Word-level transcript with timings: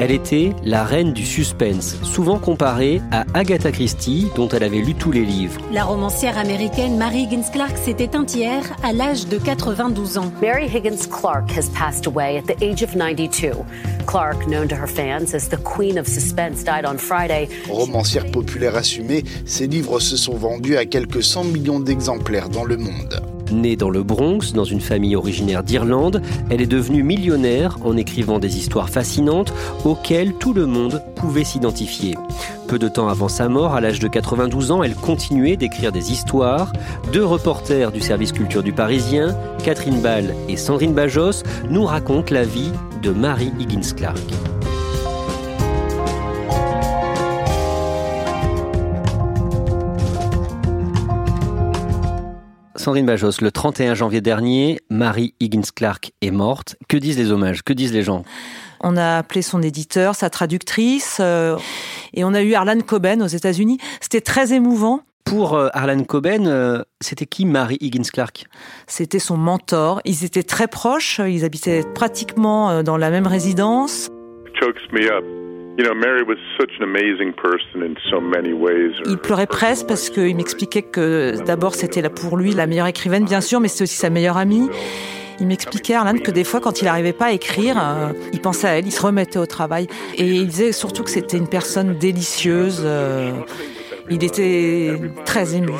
Elle 0.00 0.12
était 0.12 0.52
la 0.64 0.84
reine 0.84 1.12
du 1.12 1.26
suspense, 1.26 1.96
souvent 2.04 2.38
comparée 2.38 3.00
à 3.10 3.24
Agatha 3.34 3.72
Christie, 3.72 4.28
dont 4.36 4.48
elle 4.48 4.62
avait 4.62 4.78
lu 4.78 4.94
tous 4.94 5.10
les 5.10 5.24
livres. 5.24 5.60
La 5.72 5.82
romancière 5.82 6.38
américaine 6.38 6.96
Mary 6.96 7.22
Higgins 7.22 7.50
Clark 7.52 7.76
s'est 7.76 7.96
éteinte 7.98 8.32
hier 8.32 8.62
à 8.84 8.92
l'âge 8.92 9.26
de 9.26 9.38
92 9.38 10.18
ans. 10.18 10.32
Mary 10.40 10.66
Higgins 10.66 11.08
Clark 11.10 11.50
has 11.50 11.68
passed 11.70 12.06
away 12.06 12.38
at 12.38 12.42
the 12.42 12.62
age 12.62 12.84
of 12.84 12.94
92. 12.94 13.64
Clark, 14.06 14.46
known 14.46 14.68
to 14.68 14.76
her 14.76 14.86
fans 14.86 15.34
as 15.34 15.48
the 15.48 15.58
Queen 15.64 15.98
of 15.98 16.06
Suspense, 16.06 16.62
died 16.62 16.86
on 16.86 16.96
Friday. 16.96 17.48
Romancière 17.68 18.30
populaire 18.30 18.76
assumée, 18.76 19.24
ses 19.46 19.66
livres 19.66 19.98
se 19.98 20.16
sont 20.16 20.36
vendus 20.36 20.76
à 20.76 20.86
quelques 20.86 21.24
100 21.24 21.42
millions 21.44 21.80
d'exemplaires 21.80 22.48
dans 22.48 22.64
le 22.64 22.76
monde. 22.76 23.20
Née 23.52 23.76
dans 23.76 23.90
le 23.90 24.02
Bronx, 24.02 24.52
dans 24.54 24.64
une 24.64 24.80
famille 24.80 25.16
originaire 25.16 25.62
d'Irlande, 25.62 26.22
elle 26.50 26.60
est 26.60 26.66
devenue 26.66 27.02
millionnaire 27.02 27.78
en 27.82 27.96
écrivant 27.96 28.38
des 28.38 28.58
histoires 28.58 28.90
fascinantes 28.90 29.52
auxquelles 29.84 30.34
tout 30.34 30.52
le 30.52 30.66
monde 30.66 31.02
pouvait 31.16 31.44
s'identifier. 31.44 32.16
Peu 32.66 32.78
de 32.78 32.88
temps 32.88 33.08
avant 33.08 33.28
sa 33.28 33.48
mort, 33.48 33.74
à 33.74 33.80
l'âge 33.80 34.00
de 34.00 34.08
92 34.08 34.70
ans, 34.70 34.82
elle 34.82 34.94
continuait 34.94 35.56
d'écrire 35.56 35.92
des 35.92 36.12
histoires. 36.12 36.72
Deux 37.12 37.24
reporters 37.24 37.92
du 37.92 38.00
service 38.00 38.32
culture 38.32 38.62
du 38.62 38.72
Parisien, 38.72 39.36
Catherine 39.64 40.00
Ball 40.00 40.34
et 40.48 40.56
Sandrine 40.56 40.92
Bajos, 40.92 41.42
nous 41.70 41.84
racontent 41.84 42.34
la 42.34 42.44
vie 42.44 42.72
de 43.02 43.10
Mary 43.10 43.52
Higgins 43.58 43.94
Clark. 43.96 44.47
Sandrine 52.78 53.06
Bajos, 53.06 53.40
le 53.40 53.50
31 53.50 53.94
janvier 53.94 54.20
dernier, 54.20 54.78
Mary 54.88 55.34
Higgins 55.40 55.62
Clark 55.74 56.12
est 56.22 56.30
morte. 56.30 56.76
Que 56.88 56.96
disent 56.96 57.18
les 57.18 57.32
hommages? 57.32 57.62
Que 57.62 57.72
disent 57.72 57.92
les 57.92 58.02
gens? 58.02 58.24
On 58.80 58.96
a 58.96 59.18
appelé 59.18 59.42
son 59.42 59.62
éditeur, 59.62 60.14
sa 60.14 60.30
traductrice, 60.30 61.18
euh, 61.20 61.56
et 62.14 62.22
on 62.22 62.34
a 62.34 62.42
eu 62.42 62.54
Arlan 62.54 62.80
Coben 62.80 63.20
aux 63.22 63.26
États-Unis. 63.26 63.78
C'était 64.00 64.20
très 64.20 64.52
émouvant. 64.52 65.00
Pour 65.24 65.54
euh, 65.54 65.68
Arlan 65.72 66.04
Coben, 66.04 66.46
euh, 66.46 66.82
c'était 67.00 67.26
qui 67.26 67.44
Mary 67.44 67.76
Higgins 67.80 68.08
Clark? 68.12 68.46
C'était 68.86 69.18
son 69.18 69.36
mentor. 69.36 70.00
Ils 70.04 70.24
étaient 70.24 70.44
très 70.44 70.68
proches. 70.68 71.20
Ils 71.26 71.44
habitaient 71.44 71.82
pratiquement 71.94 72.82
dans 72.84 72.96
la 72.96 73.10
même 73.10 73.26
résidence. 73.26 74.08
Il 79.06 79.18
pleurait 79.18 79.46
presque 79.46 79.86
parce 79.86 80.10
qu'il 80.10 80.34
m'expliquait 80.34 80.82
que 80.82 81.40
d'abord 81.44 81.74
c'était 81.74 82.02
pour 82.08 82.36
lui 82.36 82.52
la 82.52 82.66
meilleure 82.66 82.88
écrivaine, 82.88 83.24
bien 83.24 83.40
sûr, 83.40 83.60
mais 83.60 83.68
c'était 83.68 83.84
aussi 83.84 83.96
sa 83.96 84.10
meilleure 84.10 84.36
amie. 84.36 84.68
Il 85.40 85.46
m'expliquait, 85.46 85.94
Arlan, 85.94 86.18
que 86.18 86.32
des 86.32 86.42
fois, 86.42 86.58
quand 86.60 86.82
il 86.82 86.86
n'arrivait 86.86 87.12
pas 87.12 87.26
à 87.26 87.32
écrire, 87.32 87.76
euh, 87.78 88.12
il 88.32 88.40
pensait 88.40 88.66
à 88.66 88.70
elle, 88.78 88.86
il 88.86 88.92
se 88.92 89.00
remettait 89.00 89.38
au 89.38 89.46
travail. 89.46 89.86
Et 90.16 90.26
il 90.26 90.48
disait 90.48 90.72
surtout 90.72 91.04
que 91.04 91.10
c'était 91.10 91.36
une 91.36 91.46
personne 91.46 91.96
délicieuse. 91.96 92.82
euh, 92.84 93.30
il 94.10 94.24
était 94.24 94.98
très 95.26 95.54
ému. 95.54 95.72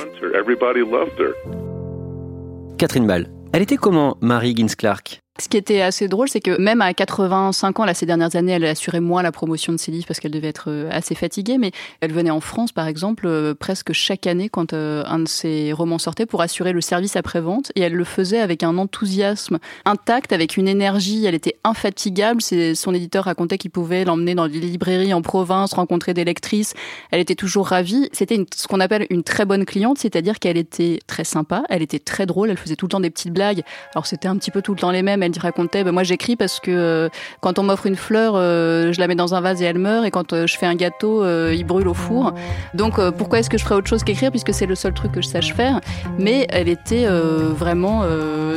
Catherine 2.78 3.06
Ball. 3.06 3.26
Elle 3.53 3.62
était 3.62 3.78
comment, 3.78 4.16
Mary 4.20 4.50
Higgins 4.50 4.75
Clark 4.78 5.20
Ce 5.41 5.49
qui 5.49 5.56
était 5.56 5.82
assez 5.82 6.09
drôle, 6.09 6.28
c'est 6.28 6.41
que 6.41 6.60
même 6.60 6.82
à 6.82 6.93
85 6.93 7.78
ans, 7.78 7.84
là, 7.84 7.94
ces 7.94 8.06
dernières 8.06 8.34
années, 8.34 8.50
elle 8.50 8.65
assurait 8.65 8.99
moins 8.99 9.22
la 9.22 9.31
promotion 9.31 9.72
de 9.72 9.78
ses 9.78 9.93
livres 9.93 10.06
parce 10.09 10.19
qu'elle 10.19 10.32
devait 10.32 10.49
être 10.49 10.65
euh, 10.66 10.88
assez 10.91 11.15
fatiguée, 11.15 11.59
mais 11.59 11.71
elle 12.00 12.12
venait 12.12 12.31
en 12.31 12.41
France, 12.41 12.72
par 12.72 12.88
exemple, 12.88 13.25
euh, 13.28 13.54
presque 13.54 13.93
chaque 13.93 14.27
année 14.27 14.48
quand 14.48 14.72
euh, 14.72 15.04
un 15.06 15.21
de 15.21 15.28
ses 15.28 15.72
romans 15.72 15.98
sortait 15.98 16.27
pour 16.27 16.43
assurer 16.43 16.72
le 16.72 16.81
service 16.81 17.15
après-vente, 17.15 17.71
et 17.77 17.82
elle 17.82 17.93
le 17.93 18.03
faisait 18.03 18.41
avec 18.41 18.65
un 18.65 18.78
enthousiasme 18.78 19.59
intact, 19.84 20.32
avec 20.32 20.56
une 20.56 20.66
énergie, 20.66 21.25
elle 21.25 21.37
était 21.37 21.54
infatigable. 21.62 22.43
Son 22.43 22.93
éditeur 22.93 23.27
racontait 23.27 23.59
qu'il 23.59 23.71
pouvait 23.71 24.04
l'emmener 24.04 24.34
dans 24.34 24.48
des 24.48 24.59
librairies 24.59 25.15
en 25.15 25.22
province, 25.22 25.72
rencontrer 25.72 26.15
des 26.15 26.25
lectrices. 26.25 26.75
Elle 27.12 27.21
était 27.21 27.37
toujours 27.37 27.69
ravie. 27.69 28.09
C'était 28.12 28.44
ce 28.56 28.66
qu'on 28.66 28.81
appelle 28.81 29.06
une 29.09 29.22
très 29.22 29.44
bonne 29.44 29.65
cliente, 29.65 29.98
c'est-à-dire 29.98 30.41
qu'elle 30.41 30.56
était 30.56 30.98
très 31.06 31.25
sympa, 31.25 31.62
elle 31.69 31.82
était 31.82 32.00
très 32.00 32.27
drôle, 32.27 32.50
elle 32.50 32.59
faisait 32.59 32.75
tout 32.75 32.87
le 32.87 32.91
temps 32.91 33.00
des 33.00 33.10
petites 33.10 33.32
blagues. 33.32 33.62
Alors 33.94 34.06
c'était 34.06 34.27
un 34.27 34.37
petit 34.37 34.50
peu 34.50 34.62
tout 34.62 34.75
le 34.75 34.81
temps 34.81 34.91
les 34.91 35.03
mêmes. 35.03 35.28
Racontait, 35.37 35.84
ben, 35.84 35.93
moi 35.93 36.03
j'écris 36.03 36.37
parce 36.37 36.61
que 36.61 36.71
euh, 36.71 37.09
quand 37.41 37.59
on 37.59 37.62
m'offre 37.62 37.87
une 37.87 37.97
fleur, 37.97 38.34
euh, 38.37 38.93
je 38.93 39.00
la 39.00 39.06
mets 39.06 39.15
dans 39.15 39.34
un 39.34 39.41
vase 39.41 39.61
et 39.62 39.65
elle 39.65 39.78
meurt, 39.78 40.06
et 40.06 40.11
quand 40.11 40.33
euh, 40.33 40.47
je 40.47 40.56
fais 40.56 40.66
un 40.66 40.75
gâteau, 40.75 41.25
il 41.50 41.65
brûle 41.65 41.89
au 41.89 41.94
four. 41.94 42.33
Donc 42.75 43.00
pourquoi 43.12 43.41
est-ce 43.41 43.50
que 43.50 43.59
je 43.59 43.65
ferais 43.65 43.75
autre 43.75 43.89
chose 43.89 44.05
qu'écrire 44.05 44.31
puisque 44.31 44.55
c'est 44.55 44.66
le 44.66 44.75
seul 44.75 44.93
truc 44.93 45.12
que 45.12 45.21
je 45.21 45.28
sache 45.28 45.55
faire? 45.55 45.81
Mais 46.19 46.47
elle 46.50 46.69
était 46.69 47.06
vraiment 47.09 48.05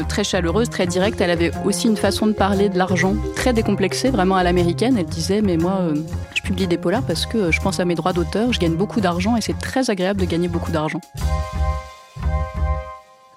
très 0.07 0.23
chaleureuse, 0.23 0.69
très 0.69 0.87
directe. 0.87 1.19
Elle 1.21 1.31
avait 1.31 1.51
aussi 1.65 1.87
une 1.87 1.97
façon 1.97 2.27
de 2.27 2.33
parler 2.33 2.69
de 2.69 2.77
l'argent 2.77 3.15
très 3.35 3.53
décomplexée, 3.53 4.09
vraiment 4.09 4.35
à 4.35 4.43
l'américaine. 4.43 4.97
Elle 4.97 5.05
disait, 5.05 5.41
mais 5.41 5.57
moi, 5.57 5.81
je 6.35 6.41
publie 6.41 6.67
des 6.67 6.77
polars 6.77 7.03
parce 7.03 7.25
que 7.25 7.51
je 7.51 7.59
pense 7.59 7.79
à 7.79 7.85
mes 7.85 7.95
droits 7.95 8.13
d'auteur, 8.13 8.53
je 8.53 8.59
gagne 8.59 8.75
beaucoup 8.75 9.01
d'argent 9.01 9.35
et 9.35 9.41
c'est 9.41 9.57
très 9.57 9.89
agréable 9.89 10.21
de 10.21 10.25
gagner 10.25 10.47
beaucoup 10.47 10.71
d'argent. 10.71 11.01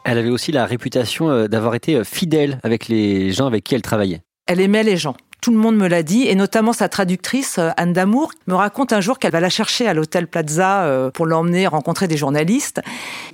Elle 0.05 0.19
avait 0.19 0.31
aussi 0.31 0.53
la 0.53 0.67
réputation 0.67 1.31
euh, 1.31 1.49
d'avoir 1.49 1.75
été 1.75 1.97
euh, 1.97 2.05
fidèle 2.05 2.61
avec 2.63 2.89
les 2.89 3.33
gens 3.33 3.47
avec 3.47 3.65
qui 3.65 3.75
elle 3.75 3.83
travaillait. 3.83 4.21
Elle 4.47 4.61
aimait 4.61 4.83
les 4.83 4.99
gens. 4.99 5.17
Tout 5.41 5.51
le 5.51 5.59
monde 5.59 5.77
me 5.77 5.89
l'a 5.89 6.03
dit, 6.03 6.27
et 6.27 6.35
notamment 6.35 6.73
sa 6.73 6.89
traductrice, 6.89 7.59
euh, 7.59 7.71
Anne 7.77 7.93
Damour, 7.93 8.33
me 8.47 8.55
raconte 8.55 8.93
un 8.93 9.01
jour 9.01 9.19
qu'elle 9.19 9.33
va 9.33 9.41
la 9.41 9.49
chercher 9.49 9.87
à 9.87 9.95
l'hôtel 9.95 10.27
Plaza 10.27 11.11
pour 11.13 11.27
l'emmener 11.27 11.67
rencontrer 11.67 12.07
des 12.09 12.17
journalistes. 12.17 12.83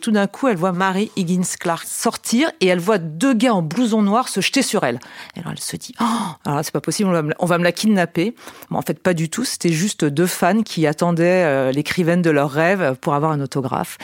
Tout 0.00 0.10
d'un 0.12 0.26
coup, 0.28 0.46
elle 0.48 0.56
voit 0.56 0.72
Mary 0.72 1.10
Higgins 1.16 1.42
Clark 1.58 1.86
sortir 1.86 2.50
et 2.60 2.66
elle 2.66 2.80
voit 2.80 2.98
deux 2.98 3.34
gars 3.34 3.54
en 3.54 3.62
blouson 3.62 4.02
noir 4.02 4.28
se 4.28 4.40
jeter 4.40 4.62
sur 4.62 4.82
elle. 4.84 4.98
Alors 5.36 5.52
elle 5.52 5.60
se 5.60 5.76
dit, 5.76 5.94
oh, 6.00 6.52
c'est 6.62 6.72
pas 6.72 6.80
possible, 6.80 7.10
on 7.38 7.46
va, 7.46 7.58
me, 7.58 7.64
la 7.64 7.72
kidnapper. 7.72 8.34
En 8.70 8.82
fait, 8.82 9.00
pas 9.00 9.14
du 9.14 9.28
tout. 9.28 9.44
C'était 9.44 9.72
juste 9.72 10.04
deux 10.04 10.26
fans 10.26 10.62
qui 10.62 10.86
attendaient 10.88 11.72
l'écrivaine 11.72 12.22
de 12.22 12.30
leurs 12.30 12.50
rêves 12.50 12.96
pour 13.00 13.14
avoir 13.14 13.30
un 13.30 13.40
autographe. 13.40 13.98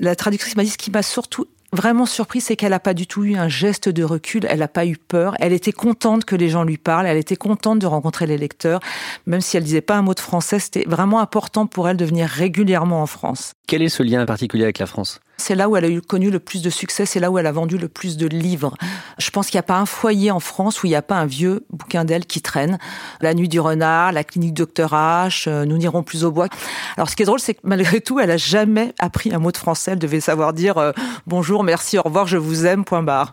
La 0.00 0.16
traductrice 0.16 0.56
m'a 0.56 0.64
dit 0.64 0.70
ce 0.70 0.78
qui 0.78 0.90
m'a 0.90 1.02
surtout 1.02 1.46
vraiment 1.74 2.06
surprise, 2.06 2.44
c'est 2.44 2.56
qu'elle 2.56 2.70
n'a 2.70 2.80
pas 2.80 2.94
du 2.94 3.06
tout 3.06 3.24
eu 3.24 3.36
un 3.36 3.48
geste 3.48 3.88
de 3.88 4.04
recul, 4.04 4.46
elle 4.48 4.60
n'a 4.60 4.68
pas 4.68 4.86
eu 4.86 4.96
peur, 4.96 5.34
elle 5.40 5.52
était 5.52 5.72
contente 5.72 6.24
que 6.24 6.36
les 6.36 6.48
gens 6.48 6.64
lui 6.64 6.78
parlent, 6.78 7.06
elle 7.06 7.18
était 7.18 7.36
contente 7.36 7.78
de 7.78 7.86
rencontrer 7.86 8.26
les 8.26 8.38
lecteurs, 8.38 8.80
même 9.26 9.40
si 9.40 9.56
elle 9.56 9.64
disait 9.64 9.80
pas 9.80 9.96
un 9.96 10.02
mot 10.02 10.14
de 10.14 10.20
français, 10.20 10.58
c'était 10.58 10.84
vraiment 10.86 11.20
important 11.20 11.66
pour 11.66 11.88
elle 11.88 11.96
de 11.96 12.04
venir 12.04 12.28
régulièrement 12.28 13.02
en 13.02 13.06
France. 13.06 13.54
Quel 13.66 13.80
est 13.80 13.88
ce 13.88 14.02
lien 14.02 14.24
particulier 14.26 14.64
avec 14.64 14.78
la 14.78 14.86
France? 14.86 15.20
C'est 15.38 15.54
là 15.54 15.68
où 15.68 15.76
elle 15.76 15.86
a 15.86 15.88
eu 15.88 16.02
connu 16.02 16.30
le 16.30 16.38
plus 16.38 16.62
de 16.62 16.68
succès, 16.68 17.06
c'est 17.06 17.18
là 17.18 17.30
où 17.30 17.38
elle 17.38 17.46
a 17.46 17.52
vendu 17.52 17.78
le 17.78 17.88
plus 17.88 18.18
de 18.18 18.26
livres. 18.26 18.74
Je 19.18 19.30
pense 19.30 19.48
qu'il 19.48 19.56
n'y 19.56 19.60
a 19.60 19.64
pas 19.64 19.78
un 19.78 19.86
foyer 19.86 20.30
en 20.30 20.38
France 20.38 20.82
où 20.82 20.86
il 20.86 20.90
n'y 20.90 20.96
a 20.96 21.02
pas 21.02 21.16
un 21.16 21.26
vieux 21.26 21.64
bouquin 21.70 22.04
d'elle 22.04 22.26
qui 22.26 22.42
traîne. 22.42 22.78
La 23.20 23.32
nuit 23.32 23.48
du 23.48 23.58
renard, 23.60 24.12
la 24.12 24.22
clinique 24.22 24.54
Docteur 24.54 24.92
H, 24.92 25.48
euh, 25.48 25.64
nous 25.64 25.78
n'irons 25.78 26.02
plus 26.02 26.24
au 26.24 26.30
bois. 26.30 26.48
Alors 26.96 27.08
ce 27.08 27.16
qui 27.16 27.22
est 27.22 27.26
drôle, 27.26 27.40
c'est 27.40 27.54
que 27.54 27.60
malgré 27.64 28.00
tout, 28.00 28.20
elle 28.20 28.30
a 28.30 28.36
jamais 28.36 28.94
appris 28.98 29.34
un 29.34 29.38
mot 29.38 29.50
de 29.50 29.56
français. 29.56 29.92
Elle 29.92 29.98
devait 29.98 30.20
savoir 30.20 30.52
dire 30.52 30.76
euh, 30.76 30.92
bonjour, 31.26 31.64
merci, 31.64 31.98
au 31.98 32.02
revoir, 32.02 32.26
je 32.26 32.36
vous 32.36 32.66
aime, 32.66 32.84
point 32.84 33.02
barre. 33.02 33.32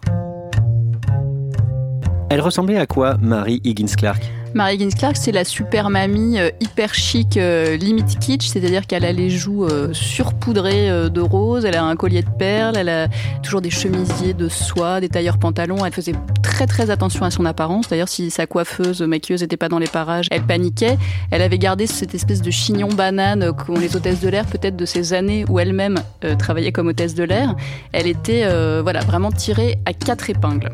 Elle 2.29 2.41
ressemblait 2.41 2.77
à 2.77 2.87
quoi, 2.87 3.17
Marie 3.21 3.59
Higgins 3.65 3.93
Clark 3.97 4.31
Marie 4.53 4.75
Higgins 4.75 4.89
Clark, 4.97 5.15
c'est 5.15 5.31
la 5.31 5.45
super 5.45 5.89
mamie 5.89 6.37
euh, 6.37 6.49
hyper 6.59 6.93
chic, 6.93 7.37
euh, 7.37 7.77
limite 7.77 8.19
kitsch, 8.19 8.47
c'est-à-dire 8.47 8.85
qu'elle 8.85 9.05
a 9.05 9.13
les 9.13 9.29
joues 9.29 9.65
euh, 9.65 9.93
surpoudrées 9.93 10.89
de 11.09 11.21
rose, 11.21 11.63
elle 11.63 11.75
a 11.75 11.83
un 11.83 11.95
collier 11.95 12.21
de 12.21 12.29
perles, 12.29 12.75
elle 12.75 12.89
a 12.89 13.07
toujours 13.41 13.61
des 13.61 13.69
chemisiers 13.69 14.33
de 14.33 14.49
soie, 14.49 14.99
des 14.99 15.07
tailleurs 15.07 15.37
pantalons. 15.37 15.85
Elle 15.85 15.93
faisait 15.93 16.15
très 16.43 16.67
très 16.67 16.89
attention 16.89 17.23
à 17.23 17.31
son 17.31 17.45
apparence. 17.45 17.87
D'ailleurs, 17.87 18.09
si 18.09 18.29
sa 18.29 18.45
coiffeuse, 18.45 19.01
maquilleuse 19.01 19.41
n'était 19.41 19.57
pas 19.57 19.69
dans 19.69 19.79
les 19.79 19.87
parages, 19.87 20.27
elle 20.31 20.43
paniquait. 20.43 20.97
Elle 21.31 21.41
avait 21.41 21.57
gardé 21.57 21.87
cette 21.87 22.13
espèce 22.13 22.41
de 22.41 22.51
chignon 22.51 22.89
banane 22.89 23.53
qu'ont 23.53 23.79
les 23.79 23.95
hôtesses 23.95 24.19
de 24.19 24.29
l'air, 24.29 24.45
peut-être 24.45 24.75
de 24.75 24.85
ces 24.85 25.13
années 25.13 25.45
où 25.49 25.59
elle-même 25.59 25.95
travaillait 26.37 26.71
comme 26.71 26.87
hôtesse 26.87 27.15
de 27.15 27.23
l'air. 27.23 27.55
Elle 27.93 28.07
était 28.07 28.45
voilà 28.81 28.99
vraiment 29.01 29.31
tirée 29.31 29.77
à 29.85 29.93
quatre 29.93 30.29
épingles. 30.29 30.71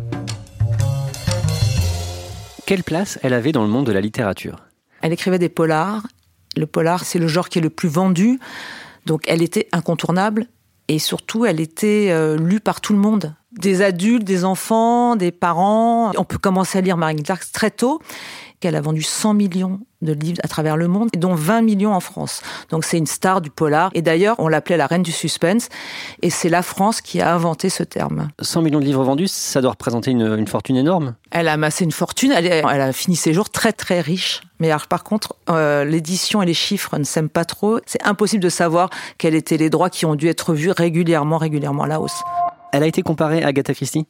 Quelle 2.67 2.83
place 2.83 3.17
elle 3.23 3.31
avait 3.31 3.53
dans 3.53 3.61
le 3.63 3.69
monde 3.69 3.85
de 3.85 3.93
la 3.93 4.01
littérature 4.01 4.57
Elle 5.01 5.13
écrivait 5.13 5.39
des 5.39 5.47
polars. 5.47 6.05
Le 6.57 6.67
polar, 6.67 7.05
c'est 7.05 7.17
le 7.17 7.29
genre 7.29 7.47
qui 7.47 7.59
est 7.59 7.61
le 7.61 7.69
plus 7.69 7.87
vendu. 7.87 8.41
Donc 9.05 9.23
elle 9.25 9.41
était 9.41 9.69
incontournable 9.71 10.47
et 10.89 10.99
surtout 10.99 11.45
elle 11.45 11.61
était 11.61 12.09
euh, 12.09 12.35
lue 12.35 12.59
par 12.59 12.81
tout 12.81 12.91
le 12.91 12.99
monde. 12.99 13.33
Des 13.59 13.81
adultes, 13.81 14.23
des 14.23 14.45
enfants, 14.45 15.15
des 15.15 15.31
parents. 15.31 16.11
On 16.17 16.23
peut 16.23 16.37
commencer 16.37 16.77
à 16.77 16.81
lire 16.81 16.97
Marie 16.97 17.15
Clark 17.23 17.43
très 17.51 17.71
tôt 17.71 17.99
qu'elle 18.59 18.75
a 18.75 18.81
vendu 18.81 19.03
100 19.03 19.33
millions 19.35 19.79
de 20.01 20.13
livres 20.13 20.39
à 20.43 20.47
travers 20.47 20.77
le 20.77 20.87
monde, 20.87 21.09
dont 21.15 21.35
20 21.35 21.61
millions 21.61 21.93
en 21.93 21.99
France. 21.99 22.41
Donc 22.69 22.85
c'est 22.85 22.97
une 22.97 23.05
star 23.05 23.41
du 23.41 23.49
polar. 23.49 23.91
Et 23.93 24.01
d'ailleurs, 24.01 24.35
on 24.39 24.47
l'appelait 24.47 24.77
la 24.77 24.87
reine 24.87 25.03
du 25.03 25.11
suspense. 25.11 25.69
Et 26.21 26.29
c'est 26.29 26.49
la 26.49 26.63
France 26.63 27.01
qui 27.01 27.21
a 27.21 27.33
inventé 27.33 27.69
ce 27.69 27.83
terme. 27.83 28.29
100 28.41 28.61
millions 28.61 28.79
de 28.79 28.85
livres 28.85 29.03
vendus, 29.03 29.27
ça 29.27 29.61
doit 29.61 29.71
représenter 29.71 30.11
une, 30.11 30.47
fortune 30.47 30.75
énorme. 30.75 31.15
Elle 31.31 31.47
a 31.47 31.53
amassé 31.53 31.83
une 31.83 31.91
fortune. 31.91 32.31
Elle, 32.31 32.65
a 32.65 32.93
fini 32.93 33.15
ses 33.15 33.33
jours 33.33 33.49
très 33.49 33.73
très 33.73 34.01
riche. 34.01 34.41
Mais 34.59 34.71
alors, 34.71 34.87
par 34.87 35.03
contre, 35.03 35.35
euh, 35.49 35.83
l'édition 35.83 36.41
et 36.41 36.45
les 36.45 36.53
chiffres 36.55 36.97
ne 36.97 37.03
s'aiment 37.03 37.29
pas 37.29 37.45
trop. 37.45 37.79
C'est 37.85 38.03
impossible 38.03 38.43
de 38.43 38.49
savoir 38.49 38.89
quels 39.17 39.35
étaient 39.35 39.57
les 39.57 39.69
droits 39.69 39.89
qui 39.89 40.05
ont 40.05 40.15
dû 40.15 40.27
être 40.27 40.53
vus 40.53 40.71
régulièrement, 40.71 41.37
régulièrement 41.37 41.83
à 41.83 41.87
la 41.87 42.01
hausse. 42.01 42.21
Elle 42.77 42.83
a 42.83 42.87
été 42.87 43.01
comparée 43.01 43.41
à 43.41 43.47
Agatha 43.47 43.73
Christie? 43.73 44.05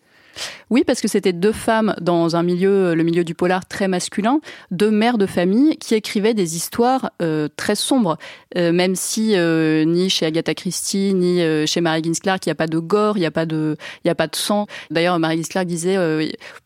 Oui, 0.69 0.84
parce 0.86 1.00
que 1.00 1.08
c'était 1.08 1.31
deux 1.31 1.54
femmes 1.54 1.96
dans 2.02 2.36
un 2.36 2.44
milieu, 2.44 2.96
le 2.96 3.04
milieu 3.04 3.24
du 3.24 3.34
polar 3.34 3.66
très 3.66 3.88
masculin, 3.88 4.42
deux 4.72 4.92
mères 4.92 5.18
de 5.18 5.25
famille 5.25 5.78
qui 5.78 5.96
écrivaient 5.96 6.34
des 6.34 6.58
histoires 6.58 7.12
euh, 7.22 7.48
très 7.56 7.75
sombres. 7.75 8.18
Euh, 8.58 8.74
même 8.74 8.98
si 8.98 9.38
euh, 9.38 9.86
ni 9.86 10.10
chez 10.10 10.25
Agatha 10.25 10.54
Christie 10.54 11.14
ni 11.14 11.40
chez 11.66 11.80
Mary 11.80 12.00
Higgins 12.00 12.19
Clark, 12.22 12.46
il 12.46 12.50
n'y 12.50 12.52
a 12.52 12.56
pas 12.56 12.68
de 12.68 12.78
gore, 12.78 13.16
il 13.16 13.22
n'y 13.22 13.25
a 13.25 13.31
pas 13.31 13.46
de, 13.46 13.78
y 14.04 14.10
a 14.10 14.16
pas 14.16 14.28
de 14.28 14.36
sang. 14.36 14.68
D'ailleurs, 14.92 15.18
Mary 15.18 15.36
Higgins 15.36 15.50
Clark 15.50 15.66
disait 15.66 15.96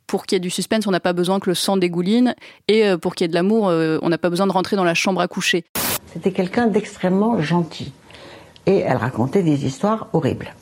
pour 0.07 0.25
qu'il 0.25 0.37
y 0.37 0.37
ait 0.37 0.39
du 0.39 0.49
suspense, 0.49 0.87
on 0.87 0.91
n'a 0.91 0.99
pas 0.99 1.13
besoin 1.13 1.39
que 1.39 1.51
le 1.51 1.55
sang 1.55 1.77
dégouline, 1.77 2.33
et 2.67 2.83
pour 2.99 3.13
qu'il 3.13 3.25
y 3.25 3.27
ait 3.27 3.29
de 3.29 3.35
l'amour, 3.35 3.65
on 3.65 4.09
n'a 4.09 4.17
pas 4.17 4.31
besoin 4.31 4.47
de 4.47 4.51
rentrer 4.51 4.75
dans 4.75 4.83
la 4.83 4.95
chambre 4.95 5.21
à 5.21 5.27
coucher. 5.27 5.65
C'était 6.11 6.31
quelqu'un 6.31 6.65
d'extrêmement 6.65 7.39
gentil, 7.39 7.93
et 8.65 8.79
elle 8.79 8.97
racontait 8.97 9.43
des 9.43 9.67
histoires 9.67 10.07
horribles. 10.13 10.55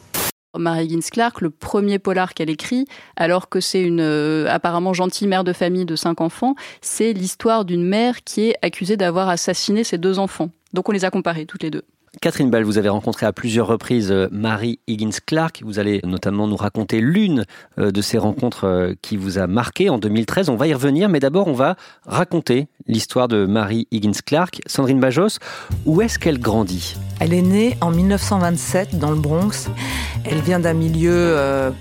Mary 0.58 0.86
Higgins 0.86 1.10
Clark, 1.12 1.42
le 1.42 1.50
premier 1.50 2.00
polar 2.00 2.34
qu'elle 2.34 2.50
écrit, 2.50 2.86
alors 3.16 3.50
que 3.50 3.60
c'est 3.60 3.82
une 3.82 4.02
euh, 4.02 4.48
apparemment 4.50 4.94
gentille 4.94 5.28
mère 5.28 5.44
de 5.44 5.54
famille 5.54 5.86
de 5.86 5.96
cinq 5.96 6.22
enfants, 6.22 6.56
c'est 6.82 7.14
l'histoire 7.14 7.66
d'une 7.66 7.86
mère 7.86 8.24
qui 8.24 8.50
est 8.50 8.56
accusée 8.62 8.98
d'avoir 8.98 9.30
assassiné 9.30 9.84
ses 9.84 9.98
deux 9.98 10.18
enfants. 10.18 10.50
Donc 10.74 10.90
on 10.90 10.92
les 10.92 11.06
a 11.06 11.12
comparés 11.12 11.46
toutes 11.46 11.64
les 11.64 11.72
deux. 11.72 11.84
Catherine 12.22 12.50
Ball, 12.50 12.64
vous 12.64 12.80
avez 12.80 12.90
rencontré 12.90 13.28
à 13.28 13.34
plusieurs 13.34 13.68
reprises 13.68 14.12
euh, 14.12 14.28
Marie 14.32 14.80
Higgins 14.88 15.12
Clark. 15.24 15.62
Vous 15.64 15.78
allez 15.78 16.02
notamment 16.04 16.48
nous 16.48 16.56
raconter 16.56 17.02
l'une 17.02 17.46
euh, 17.78 17.92
de 17.92 18.02
ces 18.02 18.18
rencontres 18.18 18.96
qui 19.04 19.16
vous 19.16 19.38
a 19.38 19.46
marqué 19.46 19.92
en 19.92 20.00
2013. 20.00 20.50
On 20.50 20.56
va 20.56 20.68
y 20.68 20.74
revenir, 20.74 21.08
mais 21.10 21.20
d'abord 21.20 21.48
on 21.48 21.54
va 21.54 21.76
raconter 22.08 22.68
l'histoire 22.88 23.28
de 23.28 23.46
Marie 23.46 23.88
Higgins 23.92 24.20
Clark. 24.26 24.62
Sandrine 24.66 25.00
Bajos, 25.00 25.38
où 25.86 26.02
est-ce 26.02 26.18
qu'elle 26.18 26.40
grandit? 26.40 26.96
Elle 27.20 27.34
est 27.34 27.44
née 27.44 27.78
en 27.82 27.92
1927 27.92 28.98
dans 28.98 29.12
le 29.12 29.20
Bronx. 29.20 29.70
Elle 30.26 30.42
vient 30.42 30.60
d'un 30.60 30.74
milieu 30.74 31.36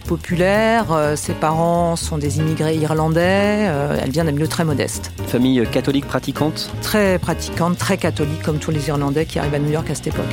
populaire. 0.06 0.86
ses 1.16 1.34
parents 1.34 1.96
sont 1.96 2.18
des 2.18 2.38
immigrés 2.38 2.76
irlandais. 2.76 3.70
elle 4.02 4.10
vient 4.10 4.24
d'un 4.24 4.32
milieu 4.32 4.48
très 4.48 4.64
modeste. 4.64 5.12
Famille 5.26 5.66
catholique 5.70 6.06
pratiquante 6.06 6.70
Très 6.82 7.18
pratiquante, 7.18 7.76
très 7.76 7.96
catholique, 7.98 8.42
comme 8.42 8.58
tous 8.58 8.70
les 8.70 8.88
Irlandais 8.88 9.26
qui 9.26 9.38
arrivent 9.38 9.54
à 9.54 9.58
New 9.58 9.70
York 9.70 9.90
à 9.90 9.94
cette 9.94 10.08
époque. 10.08 10.24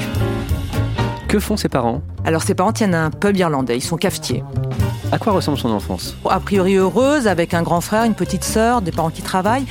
Que 1.27 1.39
font 1.39 1.57
ses 1.57 1.69
parents? 1.69 2.01
Alors 2.23 2.43
ses 2.43 2.55
parents 2.55 2.71
tiennent 2.71 2.95
un 2.95 3.09
pub 3.09 3.35
irlandais, 3.35 3.77
ils 3.77 3.81
sont 3.81 3.97
cafetiers. 3.97 4.43
À 5.11 5.17
quoi 5.17 5.33
ressemble 5.33 5.57
son 5.57 5.69
enfance? 5.69 6.15
A 6.29 6.39
priori 6.39 6.75
heureuse, 6.75 7.27
avec 7.27 7.53
un 7.53 7.61
grand 7.61 7.81
frère, 7.81 8.03
une 8.05 8.15
petite 8.15 8.43
sœur, 8.43 8.81
des 8.81 8.91
parents 8.91 9.09
qui 9.09 9.21
travaillent. 9.21 9.65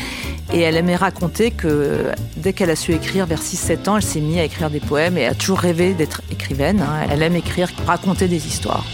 Et 0.52 0.60
elle 0.60 0.76
aimait 0.76 0.96
raconter 0.96 1.50
que 1.50 2.12
dès 2.36 2.52
qu'elle 2.52 2.70
a 2.70 2.76
su 2.76 2.92
écrire 2.92 3.26
vers 3.26 3.40
6-7 3.40 3.88
ans, 3.88 3.96
elle 3.96 4.02
s'est 4.02 4.20
mise 4.20 4.38
à 4.38 4.44
écrire 4.44 4.70
des 4.70 4.80
poèmes 4.80 5.18
et 5.18 5.26
a 5.26 5.34
toujours 5.34 5.58
rêvé 5.58 5.94
d'être 5.94 6.22
écrivaine. 6.30 6.80
Hein. 6.80 7.06
Elle 7.10 7.22
aime 7.22 7.36
écrire, 7.36 7.68
raconter 7.86 8.28
des 8.28 8.46
histoires. 8.46 8.84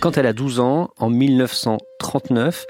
Quand 0.00 0.18
elle 0.18 0.26
a 0.26 0.32
12 0.32 0.60
ans, 0.60 0.90
en 0.98 1.10
1939, 1.10 2.66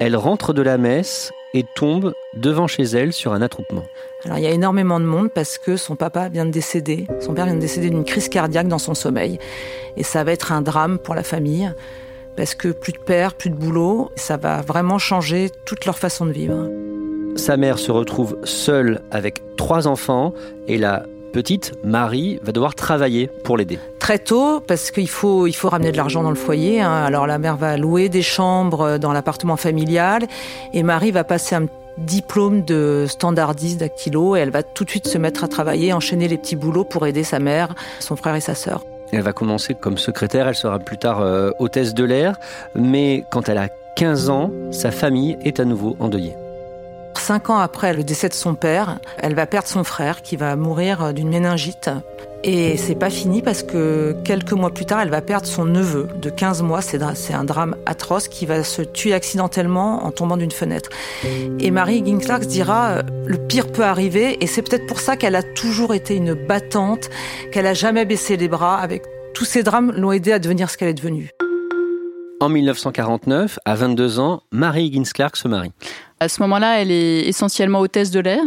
elle 0.00 0.16
rentre 0.16 0.52
de 0.52 0.62
la 0.62 0.78
messe 0.78 1.32
et 1.54 1.64
tombe 1.74 2.12
devant 2.34 2.66
chez 2.66 2.82
elle 2.82 3.12
sur 3.12 3.32
un 3.32 3.42
attroupement. 3.42 3.84
Alors 4.24 4.38
il 4.38 4.44
y 4.44 4.46
a 4.46 4.50
énormément 4.50 5.00
de 5.00 5.04
monde 5.04 5.30
parce 5.34 5.58
que 5.58 5.76
son 5.76 5.96
papa 5.96 6.28
vient 6.28 6.44
de 6.44 6.50
décéder. 6.50 7.06
Son 7.20 7.32
père 7.32 7.46
vient 7.46 7.54
de 7.54 7.60
décéder 7.60 7.90
d'une 7.90 8.04
crise 8.04 8.28
cardiaque 8.28 8.68
dans 8.68 8.78
son 8.78 8.94
sommeil. 8.94 9.38
Et 9.96 10.02
ça 10.02 10.24
va 10.24 10.32
être 10.32 10.52
un 10.52 10.62
drame 10.62 10.98
pour 10.98 11.14
la 11.14 11.22
famille 11.22 11.72
parce 12.36 12.54
que 12.54 12.68
plus 12.68 12.92
de 12.92 12.98
père, 12.98 13.34
plus 13.34 13.50
de 13.50 13.54
boulot, 13.54 14.10
ça 14.16 14.36
va 14.36 14.60
vraiment 14.62 14.98
changer 14.98 15.50
toute 15.64 15.84
leur 15.84 15.98
façon 15.98 16.26
de 16.26 16.32
vivre. 16.32 16.68
Sa 17.36 17.56
mère 17.56 17.78
se 17.78 17.90
retrouve 17.92 18.38
seule 18.44 19.02
avec 19.10 19.42
trois 19.56 19.88
enfants 19.88 20.32
et 20.68 20.78
la 20.78 21.04
petite, 21.32 21.72
Marie, 21.84 22.38
va 22.42 22.52
devoir 22.52 22.74
travailler 22.74 23.28
pour 23.44 23.58
l'aider. 23.58 23.78
Très 23.98 24.18
tôt, 24.18 24.60
parce 24.60 24.90
qu'il 24.90 25.08
faut, 25.08 25.46
il 25.46 25.52
faut 25.52 25.68
ramener 25.68 25.92
de 25.92 25.96
l'argent 25.98 26.22
dans 26.22 26.30
le 26.30 26.36
foyer. 26.36 26.80
Hein. 26.80 27.04
Alors 27.04 27.26
la 27.26 27.38
mère 27.38 27.56
va 27.56 27.76
louer 27.76 28.08
des 28.08 28.22
chambres 28.22 28.96
dans 28.98 29.12
l'appartement 29.12 29.56
familial 29.56 30.26
et 30.72 30.82
Marie 30.82 31.10
va 31.10 31.24
passer 31.24 31.54
un 31.54 31.66
diplôme 31.98 32.64
de 32.64 33.06
standardiste 33.08 33.80
dactylo 33.80 34.36
et 34.36 34.40
elle 34.40 34.50
va 34.50 34.62
tout 34.62 34.84
de 34.84 34.90
suite 34.90 35.08
se 35.08 35.18
mettre 35.18 35.44
à 35.44 35.48
travailler, 35.48 35.92
enchaîner 35.92 36.28
les 36.28 36.38
petits 36.38 36.56
boulots 36.56 36.84
pour 36.84 37.06
aider 37.06 37.24
sa 37.24 37.38
mère, 37.38 37.74
son 38.00 38.16
frère 38.16 38.34
et 38.34 38.40
sa 38.40 38.54
sœur. 38.54 38.84
Elle 39.12 39.22
va 39.22 39.32
commencer 39.32 39.74
comme 39.74 39.98
secrétaire, 39.98 40.48
elle 40.48 40.54
sera 40.54 40.78
plus 40.78 40.98
tard 40.98 41.20
euh, 41.20 41.50
hôtesse 41.58 41.94
de 41.94 42.04
l'air, 42.04 42.38
mais 42.74 43.24
quand 43.30 43.48
elle 43.48 43.58
a 43.58 43.68
15 43.96 44.30
ans, 44.30 44.50
sa 44.72 44.90
famille 44.90 45.38
est 45.42 45.60
à 45.60 45.64
nouveau 45.64 45.96
endeuillée. 46.00 46.34
Cinq 47.14 47.50
ans 47.50 47.58
après 47.58 47.94
le 47.94 48.04
décès 48.04 48.28
de 48.28 48.34
son 48.34 48.54
père, 48.54 48.98
elle 49.18 49.34
va 49.34 49.46
perdre 49.46 49.68
son 49.68 49.84
frère 49.84 50.22
qui 50.22 50.36
va 50.36 50.54
mourir 50.54 51.14
d'une 51.14 51.28
méningite. 51.28 51.90
Et 52.44 52.76
c'est 52.76 52.94
pas 52.94 53.10
fini 53.10 53.42
parce 53.42 53.62
que 53.62 54.14
quelques 54.24 54.52
mois 54.52 54.70
plus 54.70 54.86
tard, 54.86 55.00
elle 55.00 55.10
va 55.10 55.20
perdre 55.20 55.46
son 55.46 55.64
neveu 55.64 56.08
de 56.20 56.30
15 56.30 56.62
mois. 56.62 56.80
C'est 56.80 57.34
un 57.34 57.44
drame 57.44 57.76
atroce 57.86 58.28
qui 58.28 58.46
va 58.46 58.62
se 58.62 58.82
tuer 58.82 59.14
accidentellement 59.14 60.04
en 60.04 60.12
tombant 60.12 60.36
d'une 60.36 60.50
fenêtre. 60.50 60.90
Et 61.58 61.70
Marie 61.70 62.04
Ginklax 62.04 62.46
dira 62.46 62.90
euh, 62.90 63.02
le 63.26 63.38
pire 63.38 63.72
peut 63.72 63.84
arriver 63.84 64.42
et 64.42 64.46
c'est 64.46 64.62
peut-être 64.62 64.86
pour 64.86 65.00
ça 65.00 65.16
qu'elle 65.16 65.34
a 65.34 65.42
toujours 65.42 65.94
été 65.94 66.14
une 66.14 66.34
battante, 66.34 67.10
qu'elle 67.52 67.66
a 67.66 67.74
jamais 67.74 68.04
baissé 68.04 68.36
les 68.36 68.48
bras. 68.48 68.78
Avec 68.78 69.02
tous 69.34 69.44
ces 69.44 69.62
drames 69.62 69.92
l'ont 69.96 70.12
aidée 70.12 70.32
à 70.32 70.38
devenir 70.38 70.70
ce 70.70 70.76
qu'elle 70.76 70.88
est 70.88 70.94
devenue. 70.94 71.30
En 72.38 72.50
1949, 72.50 73.58
à 73.64 73.74
22 73.74 74.20
ans, 74.20 74.42
Marie 74.52 74.84
Higgins 74.84 75.10
Clark 75.12 75.36
se 75.36 75.48
marie. 75.48 75.72
À 76.20 76.28
ce 76.28 76.40
moment-là, 76.42 76.80
elle 76.80 76.90
est 76.90 77.26
essentiellement 77.26 77.80
hôtesse 77.80 78.10
de 78.10 78.20
l'air 78.20 78.42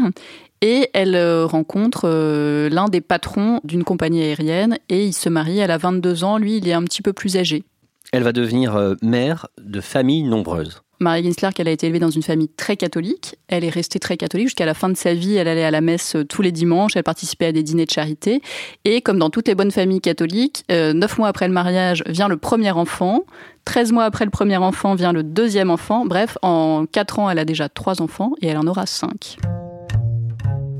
et 0.61 0.89
elle 0.93 1.15
euh, 1.15 1.45
rencontre 1.45 2.01
euh, 2.05 2.69
l'un 2.69 2.85
des 2.85 3.01
patrons 3.01 3.59
d'une 3.63 3.83
compagnie 3.83 4.21
aérienne 4.21 4.77
et 4.89 5.05
il 5.05 5.13
se 5.13 5.29
marie. 5.29 5.59
Elle 5.59 5.71
a 5.71 5.77
22 5.77 6.23
ans, 6.23 6.37
lui, 6.37 6.57
il 6.57 6.67
est 6.67 6.73
un 6.73 6.83
petit 6.83 7.01
peu 7.01 7.13
plus 7.13 7.37
âgé. 7.37 7.63
Elle 8.11 8.23
va 8.23 8.31
devenir 8.31 8.75
euh, 8.75 8.95
mère 9.01 9.47
de 9.61 9.81
familles 9.81 10.23
nombreuses. 10.23 10.81
Marie 11.01 11.23
Ginslark, 11.23 11.57
elle 11.61 11.69
a 11.69 11.71
été 11.71 11.85
élevée 11.85 11.99
dans 11.99 12.09
une 12.09 12.23
famille 12.23 12.49
très 12.49 12.75
catholique. 12.75 13.37
Elle 13.47 13.63
est 13.63 13.69
restée 13.69 13.99
très 13.99 14.17
catholique 14.17 14.47
jusqu'à 14.47 14.65
la 14.65 14.73
fin 14.73 14.89
de 14.89 14.97
sa 14.97 15.13
vie. 15.13 15.35
Elle 15.35 15.47
allait 15.47 15.63
à 15.63 15.71
la 15.71 15.79
messe 15.79 16.17
tous 16.27 16.41
les 16.41 16.51
dimanches. 16.51 16.97
Elle 16.97 17.03
participait 17.03 17.45
à 17.45 17.51
des 17.53 17.63
dîners 17.63 17.85
de 17.85 17.91
charité. 17.91 18.41
Et 18.83 18.99
comme 18.99 19.17
dans 19.17 19.29
toutes 19.29 19.47
les 19.47 19.55
bonnes 19.55 19.71
familles 19.71 20.01
catholiques, 20.01 20.65
neuf 20.69 21.17
mois 21.17 21.29
après 21.29 21.47
le 21.47 21.53
mariage 21.53 22.03
vient 22.05 22.27
le 22.27 22.35
premier 22.35 22.71
enfant. 22.71 23.23
13 23.63 23.93
mois 23.93 24.03
après 24.03 24.25
le 24.25 24.31
premier 24.31 24.57
enfant 24.57 24.93
vient 24.95 25.13
le 25.13 25.23
deuxième 25.23 25.69
enfant. 25.69 26.05
Bref, 26.05 26.37
en 26.41 26.85
quatre 26.85 27.19
ans, 27.19 27.29
elle 27.29 27.39
a 27.39 27.45
déjà 27.45 27.69
trois 27.69 28.01
enfants 28.01 28.33
et 28.41 28.47
elle 28.47 28.57
en 28.57 28.67
aura 28.67 28.85
cinq. 28.85 29.37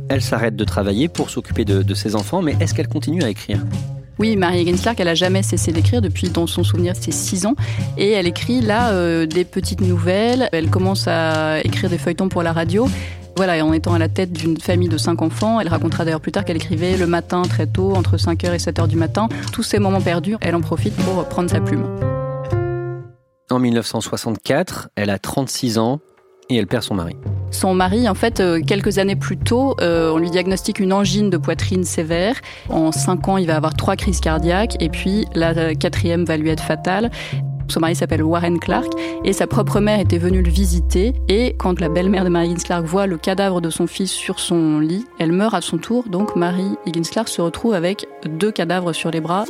Elle 0.10 0.22
s'arrête 0.24 0.56
de 0.56 0.64
travailler 0.64 1.08
pour 1.08 1.30
s'occuper 1.30 1.66
de, 1.66 1.94
ses 1.94 2.16
enfants, 2.16 2.42
mais 2.42 2.56
est-ce 2.60 2.74
qu'elle 2.74 2.88
continue 2.88 3.24
à 3.24 3.30
écrire? 3.30 3.60
Oui, 4.18 4.36
Marie 4.36 4.62
Higgins 4.62 4.78
Clark, 4.82 5.00
elle 5.00 5.08
a 5.08 5.16
jamais 5.16 5.44
cessé 5.44 5.72
d'écrire 5.72 6.02
depuis, 6.02 6.30
dans 6.30 6.48
son 6.48 6.64
souvenir, 6.64 6.94
c'est 7.00 7.14
6 7.14 7.46
ans. 7.46 7.56
Et 7.98 8.12
elle 8.12 8.28
écrit 8.28 8.60
là 8.60 8.90
euh, 8.92 9.28
des 9.28 9.46
petites 9.46 9.82
nouvelles. 9.82 10.50
Elle 10.52 10.70
commence 10.70 11.08
à 11.08 11.62
écrire 11.64 11.90
des 11.90 12.00
feuilletons 12.00 12.28
pour 12.28 12.44
la 12.44 12.52
radio. 12.52 12.90
Voilà, 13.38 13.56
et 13.56 13.62
en 13.62 13.72
étant 13.72 13.94
à 13.94 14.00
la 14.00 14.10
tête 14.10 14.34
d'une 14.34 14.60
famille 14.60 14.90
de 14.90 14.98
5 14.98 15.22
enfants, 15.22 15.62
elle 15.62 15.70
racontera 15.70 16.04
d'ailleurs 16.04 16.20
plus 16.20 16.34
tard 16.34 16.44
qu'elle 16.44 16.58
écrivait 16.58 16.98
le 16.98 17.08
matin 17.08 17.44
très 17.44 17.68
tôt, 17.68 17.94
entre 17.96 18.18
5h 18.18 18.54
et 18.54 18.58
7h 18.58 18.88
du 18.88 18.98
matin. 18.98 19.30
Tous 19.54 19.64
ces 19.64 19.80
moments 19.80 20.02
perdus, 20.02 20.36
elle 20.42 20.56
en 20.56 20.62
profite 20.62 20.96
pour 20.96 21.24
prendre 21.30 21.50
sa 21.50 21.62
plume. 21.62 21.86
En 23.52 23.60
1964, 23.60 24.90
elle 24.96 25.10
a 25.10 25.18
36 25.18 25.78
ans 25.78 26.02
et 26.50 26.56
elle 26.58 26.68
perd 26.68 26.84
son 26.84 26.96
mari. 26.96 27.16
Son 27.52 27.74
mari, 27.74 28.08
en 28.08 28.14
fait, 28.14 28.40
euh, 28.40 28.62
quelques 28.66 29.00
années 29.00 29.16
plus 29.16 29.38
tôt, 29.38 29.76
euh, 29.82 30.12
on 30.12 30.18
lui 30.18 30.30
diagnostique 30.30 30.80
une 30.80 30.94
angine 30.94 31.30
de 31.30 31.38
poitrine 31.38 31.84
sévère. 31.84 32.36
En 32.70 32.92
cinq 32.92 33.28
ans, 33.28 33.38
il 33.38 33.48
va 33.48 33.56
avoir 33.56 33.74
trois 33.74 33.96
crises 33.96 34.20
cardiaques 34.20 34.76
et 34.80 34.90
puis 34.90 35.26
la 35.34 35.74
quatrième 35.76 36.26
va 36.26 36.38
lui 36.38 36.50
être 36.50 36.64
fatale. 36.64 37.10
Son 37.70 37.80
mari 37.80 37.96
s'appelle 37.96 38.24
Warren 38.24 38.60
Clark 38.60 38.92
et 39.24 39.32
sa 39.32 39.46
propre 39.46 39.80
mère 39.80 40.00
était 40.00 40.18
venue 40.18 40.42
le 40.42 40.50
visiter. 40.50 41.14
Et 41.28 41.56
quand 41.60 41.80
la 41.80 41.88
belle-mère 41.88 42.24
de 42.24 42.30
Mary 42.30 42.48
Higgins 42.48 42.64
Clark 42.64 42.86
voit 42.86 43.06
le 43.06 43.18
cadavre 43.18 43.62
de 43.62 43.70
son 43.70 43.86
fils 43.86 44.12
sur 44.12 44.40
son 44.40 44.80
lit, 44.80 45.06
elle 45.20 45.32
meurt 45.32 45.54
à 45.54 45.62
son 45.62 45.78
tour. 45.78 46.06
Donc 46.10 46.36
Mary 46.36 46.66
Higgins 46.88 47.04
Clark 47.04 47.28
se 47.28 47.42
retrouve 47.42 47.74
avec 47.74 48.08
deux 48.26 48.52
cadavres 48.52 48.94
sur 48.94 49.12
les 49.12 49.22
bras. 49.22 49.46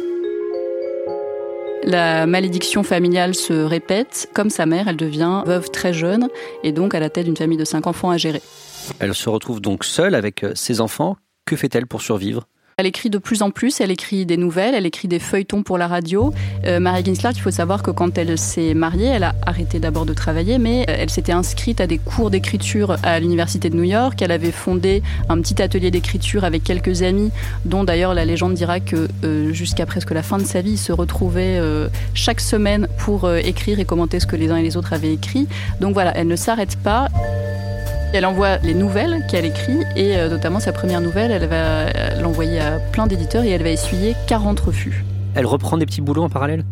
La 1.84 2.26
malédiction 2.26 2.84
familiale 2.84 3.34
se 3.34 3.54
répète. 3.54 4.30
Comme 4.34 4.50
sa 4.50 4.66
mère, 4.66 4.88
elle 4.88 4.98
devient 4.98 5.44
veuve 5.46 5.70
très 5.70 5.94
jeune 5.94 6.28
et 6.64 6.72
donc 6.72 6.94
à 6.94 7.00
la 7.00 7.10
tête 7.10 7.26
d'une 7.26 7.38
famille 7.38 7.58
de 7.58 7.66
cinq 7.66 7.88
enfants 7.88 8.10
à 8.10 8.18
gérer. 8.18 8.42
Elle 9.00 9.16
se 9.16 9.30
retrouve 9.30 9.62
donc 9.62 9.84
seule 9.86 10.16
avec 10.16 10.44
euh, 10.44 10.54
ses 10.56 10.82
enfants. 10.82 11.16
Que 11.46 11.56
fait-elle 11.56 11.88
pour 11.88 12.02
survivre? 12.02 12.48
Elle 12.80 12.86
écrit 12.86 13.10
de 13.10 13.18
plus 13.18 13.42
en 13.42 13.52
plus, 13.52 13.82
elle 13.82 13.92
écrit 13.92 14.26
des 14.26 14.38
nouvelles, 14.38 14.74
elle 14.74 14.86
écrit 14.86 15.10
des 15.10 15.20
feuilletons 15.20 15.64
pour 15.64 15.78
la 15.78 15.90
radio. 15.90 16.34
Euh, 16.64 16.80
Mary 16.80 17.04
Ginslark, 17.04 17.36
il 17.36 17.42
faut 17.42 17.52
savoir 17.52 17.84
que 17.84 17.92
quand 17.92 18.18
elle 18.18 18.38
s'est 18.38 18.74
mariée, 18.74 19.08
elle 19.08 19.26
a 19.26 19.36
arrêté 19.46 19.80
d'abord 19.80 20.06
de 20.06 20.14
travailler, 20.14 20.60
mais 20.60 20.86
euh, 20.90 20.96
elle 20.98 21.10
s'était 21.10 21.34
inscrite 21.34 21.82
à 21.82 21.88
des 21.88 21.98
cours 21.98 22.30
d'écriture 22.30 22.96
à 23.04 23.20
l'Université 23.20 23.70
de 23.70 23.76
New 23.76 23.84
York. 23.84 24.22
Elle 24.22 24.32
avait 24.32 24.54
fondé 24.54 25.04
un 25.28 25.42
petit 25.42 25.62
atelier 25.62 25.92
d'écriture 25.92 26.46
avec 26.46 26.64
quelques 26.64 27.02
amis, 27.02 27.32
dont 27.66 27.84
d'ailleurs 27.84 28.14
la 28.14 28.24
légende 28.24 28.54
dira 28.54 28.80
que 28.80 29.10
euh, 29.26 29.52
jusqu'à 29.52 29.86
presque 29.86 30.12
la 30.12 30.24
fin 30.24 30.38
de 30.38 30.46
sa 30.46 30.62
vie, 30.62 30.72
ils 30.72 30.78
se 30.78 30.94
retrouvaient 30.94 31.60
chaque 32.14 32.40
semaine 32.40 32.88
pour 32.98 33.30
écrire 33.30 33.82
et 33.82 33.86
commenter 33.86 34.22
ce 34.22 34.26
que 34.26 34.38
les 34.38 34.52
uns 34.52 34.56
et 34.56 34.64
les 34.64 34.78
autres 34.78 34.94
avaient 34.94 35.12
écrit. 35.12 35.50
Donc 35.82 35.94
voilà, 35.94 36.16
elle 36.16 36.28
ne 36.28 36.38
s'arrête 36.38 36.78
pas. 36.78 37.10
Elle 38.12 38.26
envoie 38.26 38.58
les 38.58 38.74
nouvelles 38.74 39.24
qu'elle 39.30 39.46
écrit 39.46 39.84
et 39.96 40.18
euh, 40.18 40.30
notamment 40.30 40.60
sa 40.60 40.74
première 40.74 41.00
nouvelle, 41.00 41.30
elle 41.30 41.46
va 41.46 42.16
l'envoyer 42.20 42.60
à 42.60 42.80
plein 42.80 43.06
d'éditeurs 43.06 43.44
et 43.44 43.50
elle 43.50 43.62
va 43.62 43.70
essuyer 43.70 44.16
40 44.28 44.60
refus. 44.60 45.06
Elle 45.36 45.46
reprend 45.46 45.78
des 45.78 45.86
petits 45.86 46.02
boulots 46.02 46.24
en 46.24 46.30
parallèle? 46.30 46.66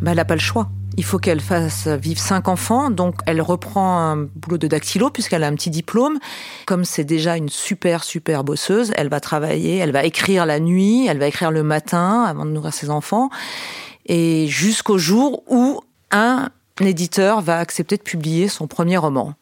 Bah, 0.00 0.12
Elle 0.12 0.18
n'a 0.18 0.24
pas 0.24 0.36
le 0.36 0.40
choix. 0.40 0.68
Il 0.96 1.04
faut 1.04 1.18
qu'elle 1.18 1.40
fasse 1.40 1.88
vivre 1.88 2.20
cinq 2.20 2.46
enfants, 2.46 2.90
donc 2.90 3.16
elle 3.26 3.42
reprend 3.42 3.98
un 3.98 4.28
boulot 4.36 4.58
de 4.58 4.68
dactylo 4.68 5.10
puisqu'elle 5.10 5.42
a 5.42 5.48
un 5.48 5.54
petit 5.54 5.70
diplôme. 5.70 6.20
Comme 6.66 6.84
c'est 6.84 7.02
déjà 7.02 7.36
une 7.36 7.48
super 7.48 8.04
super 8.04 8.44
bosseuse, 8.44 8.92
elle 8.96 9.08
va 9.08 9.18
travailler, 9.18 9.78
elle 9.78 9.90
va 9.90 10.04
écrire 10.04 10.46
la 10.46 10.60
nuit, 10.60 11.08
elle 11.08 11.18
va 11.18 11.26
écrire 11.26 11.50
le 11.50 11.64
matin 11.64 12.22
avant 12.22 12.44
de 12.46 12.50
nourrir 12.50 12.72
ses 12.72 12.90
enfants, 12.90 13.30
et 14.06 14.46
jusqu'au 14.46 14.98
jour 14.98 15.42
où 15.48 15.80
un 16.12 16.50
éditeur 16.80 17.40
va 17.40 17.58
accepter 17.58 17.96
de 17.96 18.02
publier 18.02 18.46
son 18.46 18.68
premier 18.68 18.96
roman. 18.96 19.34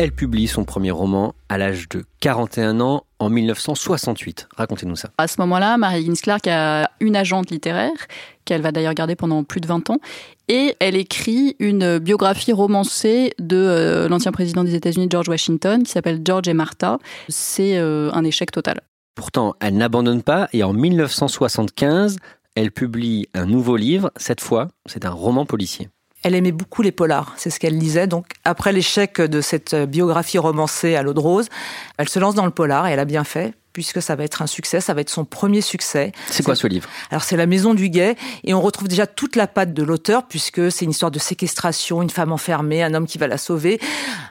Elle 0.00 0.12
publie 0.12 0.46
son 0.46 0.64
premier 0.64 0.92
roman 0.92 1.34
à 1.48 1.58
l'âge 1.58 1.88
de 1.88 2.04
41 2.20 2.80
ans 2.80 3.02
en 3.18 3.30
1968. 3.30 4.46
Racontez-nous 4.56 4.94
ça. 4.94 5.10
À 5.18 5.26
ce 5.26 5.40
moment-là, 5.40 5.76
Mary 5.76 6.02
Higgins 6.02 6.20
Clark 6.22 6.46
a 6.46 6.88
une 7.00 7.16
agente 7.16 7.50
littéraire 7.50 8.06
qu'elle 8.44 8.62
va 8.62 8.70
d'ailleurs 8.70 8.94
garder 8.94 9.16
pendant 9.16 9.42
plus 9.42 9.60
de 9.60 9.66
20 9.66 9.90
ans 9.90 9.98
et 10.46 10.76
elle 10.78 10.94
écrit 10.94 11.56
une 11.58 11.98
biographie 11.98 12.52
romancée 12.52 13.34
de 13.40 13.56
euh, 13.56 14.08
l'ancien 14.08 14.30
président 14.30 14.62
des 14.62 14.76
États-Unis 14.76 15.08
George 15.10 15.28
Washington 15.28 15.82
qui 15.82 15.90
s'appelle 15.90 16.20
George 16.24 16.46
et 16.46 16.54
Martha. 16.54 17.00
C'est 17.28 17.76
euh, 17.76 18.12
un 18.12 18.22
échec 18.22 18.52
total. 18.52 18.82
Pourtant, 19.16 19.56
elle 19.58 19.76
n'abandonne 19.76 20.22
pas 20.22 20.48
et 20.52 20.62
en 20.62 20.72
1975, 20.74 22.18
elle 22.54 22.70
publie 22.70 23.26
un 23.34 23.46
nouveau 23.46 23.76
livre. 23.76 24.12
Cette 24.16 24.40
fois, 24.40 24.68
c'est 24.86 25.04
un 25.04 25.10
roman 25.10 25.44
policier. 25.44 25.88
Elle 26.24 26.34
aimait 26.34 26.52
beaucoup 26.52 26.82
les 26.82 26.92
polars, 26.92 27.34
c'est 27.36 27.50
ce 27.50 27.60
qu'elle 27.60 27.78
lisait. 27.78 28.06
Donc, 28.06 28.26
après 28.44 28.72
l'échec 28.72 29.20
de 29.20 29.40
cette 29.40 29.74
biographie 29.74 30.38
romancée 30.38 30.96
à 30.96 31.02
l'eau 31.02 31.14
de 31.14 31.20
rose, 31.20 31.48
elle 31.96 32.08
se 32.08 32.18
lance 32.18 32.34
dans 32.34 32.44
le 32.44 32.50
polar 32.50 32.88
et 32.88 32.92
elle 32.92 32.98
a 32.98 33.04
bien 33.04 33.24
fait 33.24 33.54
puisque 33.72 34.02
ça 34.02 34.16
va 34.16 34.24
être 34.24 34.42
un 34.42 34.48
succès, 34.48 34.80
ça 34.80 34.92
va 34.92 35.02
être 35.02 35.10
son 35.10 35.24
premier 35.24 35.60
succès. 35.60 36.10
C'est 36.26 36.42
quoi 36.42 36.56
ce 36.56 36.66
livre? 36.66 36.88
Alors 37.12 37.22
c'est 37.22 37.36
La 37.36 37.46
Maison 37.46 37.74
du 37.74 37.90
Guet, 37.90 38.16
et 38.42 38.52
on 38.52 38.60
retrouve 38.60 38.88
déjà 38.88 39.06
toute 39.06 39.36
la 39.36 39.46
patte 39.46 39.72
de 39.72 39.84
l'auteur, 39.84 40.26
puisque 40.26 40.72
c'est 40.72 40.84
une 40.84 40.90
histoire 40.90 41.12
de 41.12 41.20
séquestration, 41.20 42.02
une 42.02 42.10
femme 42.10 42.32
enfermée, 42.32 42.82
un 42.82 42.92
homme 42.94 43.06
qui 43.06 43.18
va 43.18 43.28
la 43.28 43.38
sauver. 43.38 43.78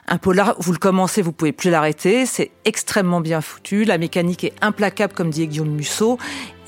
Un 0.06 0.18
polar, 0.18 0.54
vous 0.58 0.72
le 0.72 0.78
commencez, 0.78 1.22
vous 1.22 1.32
pouvez 1.32 1.52
plus 1.52 1.70
l'arrêter, 1.70 2.26
c'est 2.26 2.50
extrêmement 2.66 3.22
bien 3.22 3.40
foutu, 3.40 3.84
la 3.84 3.96
mécanique 3.96 4.44
est 4.44 4.52
implacable, 4.60 5.14
comme 5.14 5.30
dit 5.30 5.46
Guillaume 5.46 5.70
Musso, 5.70 6.18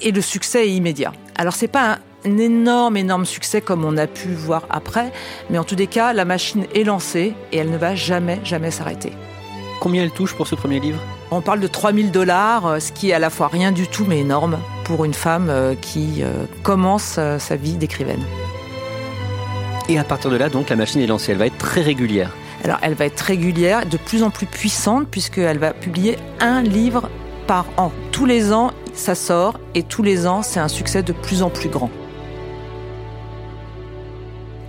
et 0.00 0.10
le 0.10 0.22
succès 0.22 0.66
est 0.66 0.72
immédiat. 0.72 1.12
Alors 1.36 1.54
c'est 1.54 1.68
pas 1.68 1.92
un 1.92 1.98
un 2.24 2.38
énorme, 2.38 2.96
énorme 2.96 3.24
succès 3.24 3.60
comme 3.60 3.84
on 3.84 3.96
a 3.96 4.06
pu 4.06 4.28
voir 4.34 4.66
après. 4.70 5.12
Mais 5.48 5.58
en 5.58 5.64
tous 5.64 5.76
les 5.76 5.86
cas, 5.86 6.12
la 6.12 6.24
machine 6.24 6.66
est 6.74 6.84
lancée 6.84 7.34
et 7.52 7.58
elle 7.58 7.70
ne 7.70 7.78
va 7.78 7.94
jamais, 7.94 8.40
jamais 8.44 8.70
s'arrêter. 8.70 9.12
Combien 9.80 10.02
elle 10.02 10.10
touche 10.10 10.34
pour 10.34 10.46
ce 10.46 10.54
premier 10.54 10.78
livre? 10.78 11.00
On 11.30 11.40
parle 11.40 11.60
de 11.60 11.66
3000 11.66 12.10
dollars, 12.10 12.66
euh, 12.66 12.80
ce 12.80 12.92
qui 12.92 13.10
est 13.10 13.12
à 13.14 13.18
la 13.18 13.30
fois 13.30 13.48
rien 13.48 13.72
du 13.72 13.86
tout 13.86 14.04
mais 14.06 14.20
énorme 14.20 14.58
pour 14.84 15.04
une 15.04 15.14
femme 15.14 15.48
euh, 15.48 15.74
qui 15.74 16.22
euh, 16.22 16.44
commence 16.62 17.18
sa 17.38 17.56
vie 17.56 17.76
d'écrivaine. 17.76 18.22
Et 19.88 19.98
à 19.98 20.04
partir 20.04 20.30
de 20.30 20.36
là, 20.36 20.48
donc, 20.48 20.68
la 20.68 20.76
machine 20.76 21.00
est 21.00 21.06
lancée. 21.06 21.32
Elle 21.32 21.38
va 21.38 21.46
être 21.46 21.58
très 21.58 21.80
régulière. 21.80 22.30
Alors, 22.62 22.78
elle 22.82 22.94
va 22.94 23.06
être 23.06 23.20
régulière, 23.20 23.86
de 23.86 23.96
plus 23.96 24.22
en 24.22 24.30
plus 24.30 24.46
puissante, 24.46 25.08
puisqu'elle 25.08 25.58
va 25.58 25.72
publier 25.72 26.16
un 26.40 26.62
livre 26.62 27.08
par 27.46 27.66
an. 27.76 27.90
Tous 28.12 28.26
les 28.26 28.52
ans, 28.52 28.70
ça 28.92 29.14
sort, 29.14 29.58
et 29.74 29.82
tous 29.82 30.02
les 30.02 30.26
ans, 30.26 30.42
c'est 30.42 30.60
un 30.60 30.68
succès 30.68 31.02
de 31.02 31.12
plus 31.12 31.42
en 31.42 31.48
plus 31.50 31.68
grand. 31.68 31.90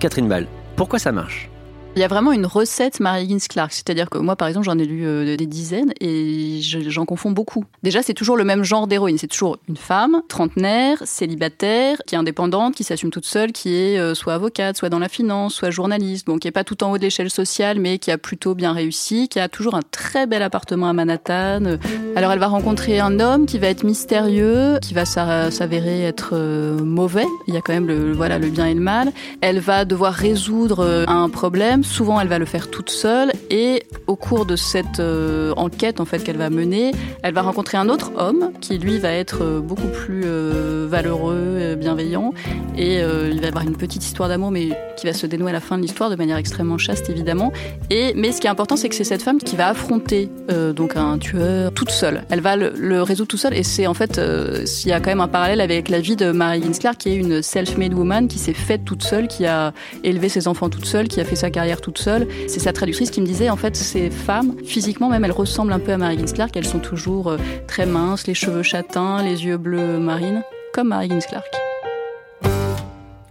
Catherine 0.01 0.27
Ball, 0.27 0.48
pourquoi 0.75 0.98
ça 0.98 1.12
marche? 1.12 1.50
Il 1.96 2.00
y 2.00 2.06
a 2.06 2.08
vraiment 2.08 2.32
une 2.32 2.46
recette 2.46 3.02
Mary 3.02 3.24
Higgins 3.24 3.48
Clark, 3.50 3.74
c'est-à-dire 3.74 4.10
que 4.10 4.18
moi, 4.18 4.38
par 4.38 4.48
exemple, 4.48 4.66
j'en 4.66 4.78
ai 4.78 4.86
lu 4.86 5.06
euh, 5.06 5.36
des 5.36 5.46
dizaines 5.46 5.92
et 6.00 6.60
j'en 6.62 7.06
confonds 7.06 7.32
beaucoup. 7.32 7.66
Déjà, 7.84 8.02
c'est 8.02 8.14
toujours 8.14 8.38
le 8.38 8.46
même 8.46 8.64
genre 8.64 8.88
d'héroïne. 8.88 9.18
C'est 9.18 9.28
toujours 9.28 9.58
une 9.68 9.76
femme, 9.76 10.22
trentenaire, 10.30 11.02
célibataire, 11.04 11.98
qui 12.08 12.16
est 12.16 12.18
indépendante, 12.18 12.76
qui 12.76 12.86
s'assume 12.86 13.10
toute 13.10 13.26
seule, 13.26 13.52
qui 13.52 13.76
est 13.76 14.00
euh, 14.00 14.16
soit 14.16 14.36
avocate, 14.36 14.78
soit 14.78 14.88
dans 14.88 15.00
la 15.00 15.10
finance, 15.10 15.54
soit 15.54 15.70
journaliste, 15.70 16.28
donc 16.28 16.40
qui 16.40 16.48
est 16.48 16.52
pas 16.52 16.64
tout 16.64 16.82
en 16.84 16.92
haut 16.92 16.98
de 16.98 17.04
l'échelle 17.04 17.30
sociale, 17.30 17.80
mais 17.80 18.00
qui 18.00 18.10
a 18.10 18.18
plutôt 18.18 18.56
bien 18.56 18.72
réussi, 18.72 19.28
qui 19.28 19.40
a 19.40 19.50
toujours 19.50 19.76
un 19.76 19.82
très 19.92 20.28
bel 20.28 20.44
appartement 20.44 20.88
à 20.88 20.94
Manhattan. 20.94 21.78
Alors, 22.16 22.32
elle 22.32 22.40
va 22.40 22.48
rencontrer 22.48 23.02
un 23.02 23.20
homme 23.20 23.46
qui 23.46 23.60
va 23.60 23.68
être 23.68 23.84
mystérieux, 23.84 24.80
qui 24.82 24.94
va 24.94 25.04
s'avérer 25.04 26.04
être 26.04 26.30
euh, 26.34 26.82
mauvais. 26.82 27.28
Il 27.48 27.54
y 27.54 27.58
a 27.58 27.62
quand 27.62 27.74
même 27.74 27.88
le 27.88 28.14
voilà 28.14 28.40
le 28.40 28.48
bien 28.48 28.68
et 28.68 28.74
le 28.74 28.82
mal. 28.82 29.12
Elle 29.42 29.60
va 29.60 29.84
devoir 29.84 30.14
résoudre 30.14 31.06
un 31.08 31.30
problème 31.30 31.81
Souvent, 31.84 32.20
elle 32.20 32.28
va 32.28 32.40
le 32.40 32.46
faire 32.46 32.70
toute 32.70 32.90
seule 32.90 33.32
et 33.50 33.84
au 34.08 34.16
cours 34.16 34.46
de 34.46 34.56
cette 34.56 35.00
euh, 35.00 35.54
enquête 35.56 36.00
en 36.00 36.06
fait 36.06 36.20
qu'elle 36.20 36.38
va 36.38 36.50
mener, 36.50 36.92
elle 37.24 37.34
va 37.34 37.42
rencontrer 37.42 37.78
un 37.78 37.90
autre 37.90 38.12
homme 38.18 38.52
qui 38.60 38.78
lui 38.78 39.00
va 39.00 39.12
être 39.12 39.44
euh, 39.44 39.60
beaucoup 39.60 39.88
plus 39.88 40.24
euh, 40.26 40.88
valeureux, 40.90 41.76
bienveillant 41.78 42.34
et 42.78 43.00
il 43.00 43.42
va 43.42 43.48
avoir 43.48 43.64
une 43.64 43.76
petite 43.76 44.04
histoire 44.04 44.30
d'amour 44.30 44.52
mais 44.52 44.70
qui 44.98 45.06
va 45.06 45.14
se 45.14 45.26
dénouer 45.26 45.50
à 45.50 45.54
la 45.54 45.60
fin 45.60 45.78
de 45.78 45.82
l'histoire 45.82 46.10
de 46.10 46.16
manière 46.16 46.38
extrêmement 46.38 46.78
chaste 46.78 47.10
évidemment. 47.10 47.52
Et 47.90 48.14
mais 48.16 48.32
ce 48.32 48.42
qui 48.42 48.48
est 48.48 48.50
important, 48.50 48.76
c'est 48.76 48.90
que 48.90 48.96
c'est 48.96 49.04
cette 49.04 49.22
femme 49.22 49.40
qui 49.40 49.56
va 49.56 49.68
affronter 49.68 50.30
donc 50.76 50.96
un 50.96 51.18
tueur 51.18 51.74
toute 51.74 51.92
seule. 51.92 52.24
Elle 52.30 52.42
va 52.42 52.56
le, 52.56 53.02
résoudre 53.02 53.28
toute 53.28 53.40
seule 53.40 53.54
et 53.54 53.64
c'est 53.64 53.88
en 53.88 53.94
fait 53.94 54.20
il 54.20 54.90
y 54.90 54.92
a 54.92 55.00
quand 55.00 55.10
même 55.10 55.22
un 55.22 55.28
parallèle 55.28 55.62
avec 55.62 55.90
la 55.90 56.00
vie 56.00 56.16
de 56.16 56.32
Mary 56.32 56.62
Ginsler 56.62 56.92
qui 56.98 57.10
est 57.10 57.16
une 57.16 57.42
self-made 57.42 57.94
woman 57.94 58.28
qui 58.28 58.40
s'est 58.40 58.54
faite 58.54 58.86
toute 58.86 59.04
seule, 59.04 59.28
qui 59.28 59.46
a 59.46 59.74
élevé 60.04 60.30
ses 60.30 60.48
enfants 60.48 60.70
toute 60.70 60.86
seule, 60.86 61.08
qui 61.08 61.20
a 61.20 61.26
fait 61.26 61.36
sa 61.36 61.50
carrière 61.50 61.71
toute 61.80 61.98
seule. 61.98 62.28
C'est 62.48 62.60
sa 62.60 62.74
traductrice 62.74 63.12
qui 63.12 63.22
me 63.22 63.25
disait, 63.25 63.50
en 63.50 63.56
fait, 63.56 63.78
ces 63.78 64.10
femmes, 64.10 64.56
physiquement 64.66 65.10
même, 65.10 65.24
elles 65.24 65.32
ressemblent 65.32 65.72
un 65.72 65.80
peu 65.80 65.94
à 65.94 65.98
Mary 65.98 66.16
Higgins 66.16 66.34
Clark. 66.34 66.58
Elles 66.58 66.68
sont 66.68 66.80
toujours 66.80 67.30
euh, 67.30 67.38
très 67.68 67.86
minces, 67.86 68.28
les 68.28 68.34
cheveux 68.34 68.63
châtains, 68.63 69.24
les 69.24 69.46
yeux 69.46 69.58
bleus 69.58 70.00
marines, 70.00 70.44
comme 70.74 70.90
Mary 70.90 71.06
Higgins 71.06 71.20
Clark. 71.30 71.48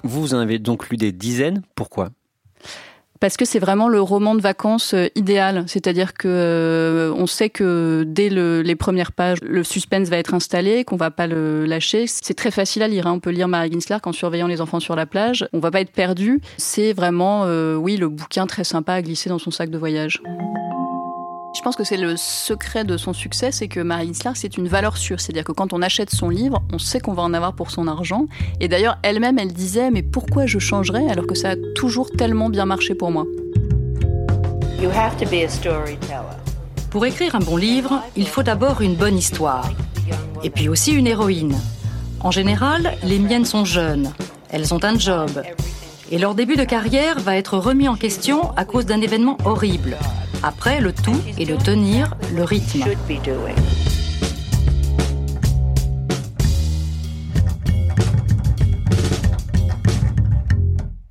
Vous 0.02 0.34
en 0.34 0.38
avez 0.38 0.58
donc 0.58 0.88
lu 0.88 0.96
des 0.96 1.12
dizaines. 1.12 1.62
Pourquoi? 1.74 2.08
Parce 3.20 3.36
que 3.36 3.44
c'est 3.44 3.58
vraiment 3.58 3.88
le 3.88 4.00
roman 4.00 4.34
de 4.34 4.40
vacances 4.40 4.94
euh, 4.94 5.08
idéal. 5.14 5.64
C'est-à-dire 5.66 6.14
que 6.14 6.26
euh, 6.28 7.14
on 7.16 7.26
sait 7.26 7.50
que 7.50 8.04
dès 8.06 8.30
les 8.30 8.76
premières 8.76 9.12
pages, 9.12 9.38
le 9.42 9.62
suspense 9.62 10.08
va 10.08 10.16
être 10.16 10.34
installé, 10.34 10.84
qu'on 10.84 10.96
va 10.96 11.10
pas 11.10 11.26
le 11.26 11.66
lâcher. 11.66 12.06
C'est 12.06 12.34
très 12.34 12.50
facile 12.50 12.82
à 12.82 12.88
lire. 12.88 13.06
Hein. 13.06 13.12
On 13.12 13.20
peut 13.20 13.30
lire 13.30 13.48
Mary 13.48 13.70
Ginslark 13.70 14.06
en 14.06 14.12
surveillant 14.12 14.46
les 14.46 14.60
enfants 14.60 14.80
sur 14.80 14.96
la 14.96 15.06
plage. 15.06 15.46
On 15.52 15.58
va 15.58 15.70
pas 15.70 15.82
être 15.82 15.92
perdu. 15.92 16.40
C'est 16.56 16.92
vraiment, 16.92 17.44
euh, 17.44 17.74
oui, 17.74 17.96
le 17.96 18.08
bouquin 18.08 18.46
très 18.46 18.64
sympa 18.64 18.94
à 18.94 19.02
glisser 19.02 19.28
dans 19.28 19.38
son 19.38 19.50
sac 19.50 19.70
de 19.70 19.78
voyage. 19.78 20.20
Je 21.60 21.62
pense 21.62 21.76
que 21.76 21.84
c'est 21.84 21.98
le 21.98 22.16
secret 22.16 22.84
de 22.84 22.96
son 22.96 23.12
succès, 23.12 23.52
c'est 23.52 23.68
que 23.68 23.80
Marie 23.80 24.08
Hinslar, 24.08 24.34
c'est 24.34 24.56
une 24.56 24.66
valeur 24.66 24.96
sûre. 24.96 25.20
C'est-à-dire 25.20 25.44
que 25.44 25.52
quand 25.52 25.74
on 25.74 25.82
achète 25.82 26.08
son 26.08 26.30
livre, 26.30 26.62
on 26.72 26.78
sait 26.78 27.00
qu'on 27.00 27.12
va 27.12 27.20
en 27.20 27.34
avoir 27.34 27.52
pour 27.52 27.70
son 27.70 27.86
argent. 27.86 28.28
Et 28.60 28.68
d'ailleurs, 28.68 28.96
elle-même, 29.02 29.38
elle 29.38 29.52
disait, 29.52 29.90
mais 29.90 30.02
pourquoi 30.02 30.46
je 30.46 30.58
changerais 30.58 31.06
alors 31.10 31.26
que 31.26 31.34
ça 31.34 31.50
a 31.50 31.56
toujours 31.74 32.10
tellement 32.12 32.48
bien 32.48 32.64
marché 32.64 32.94
pour 32.94 33.10
moi? 33.10 33.26
Pour 36.88 37.04
écrire 37.04 37.34
un 37.34 37.40
bon 37.40 37.58
livre, 37.58 38.02
il 38.16 38.26
faut 38.26 38.42
d'abord 38.42 38.80
une 38.80 38.94
bonne 38.94 39.18
histoire. 39.18 39.70
et 40.42 40.48
puis 40.48 40.70
aussi 40.70 40.92
une 40.92 41.06
héroïne. 41.06 41.54
En 42.20 42.30
général, 42.30 42.96
les 43.04 43.18
miennes 43.18 43.44
sont 43.44 43.66
jeunes. 43.66 44.14
Elles 44.48 44.72
ont 44.72 44.82
un 44.82 44.98
job. 44.98 45.42
Et 46.10 46.16
leur 46.16 46.34
début 46.34 46.56
de 46.56 46.64
carrière 46.64 47.20
va 47.20 47.36
être 47.36 47.58
remis 47.58 47.86
en 47.86 47.96
question 47.96 48.50
à 48.56 48.64
cause 48.64 48.86
d'un 48.86 49.02
événement 49.02 49.36
horrible. 49.44 49.98
Après, 50.42 50.80
le 50.80 50.92
tout 50.92 51.20
est 51.38 51.44
de 51.44 51.56
tenir 51.56 52.14
le 52.34 52.44
rythme. 52.44 52.84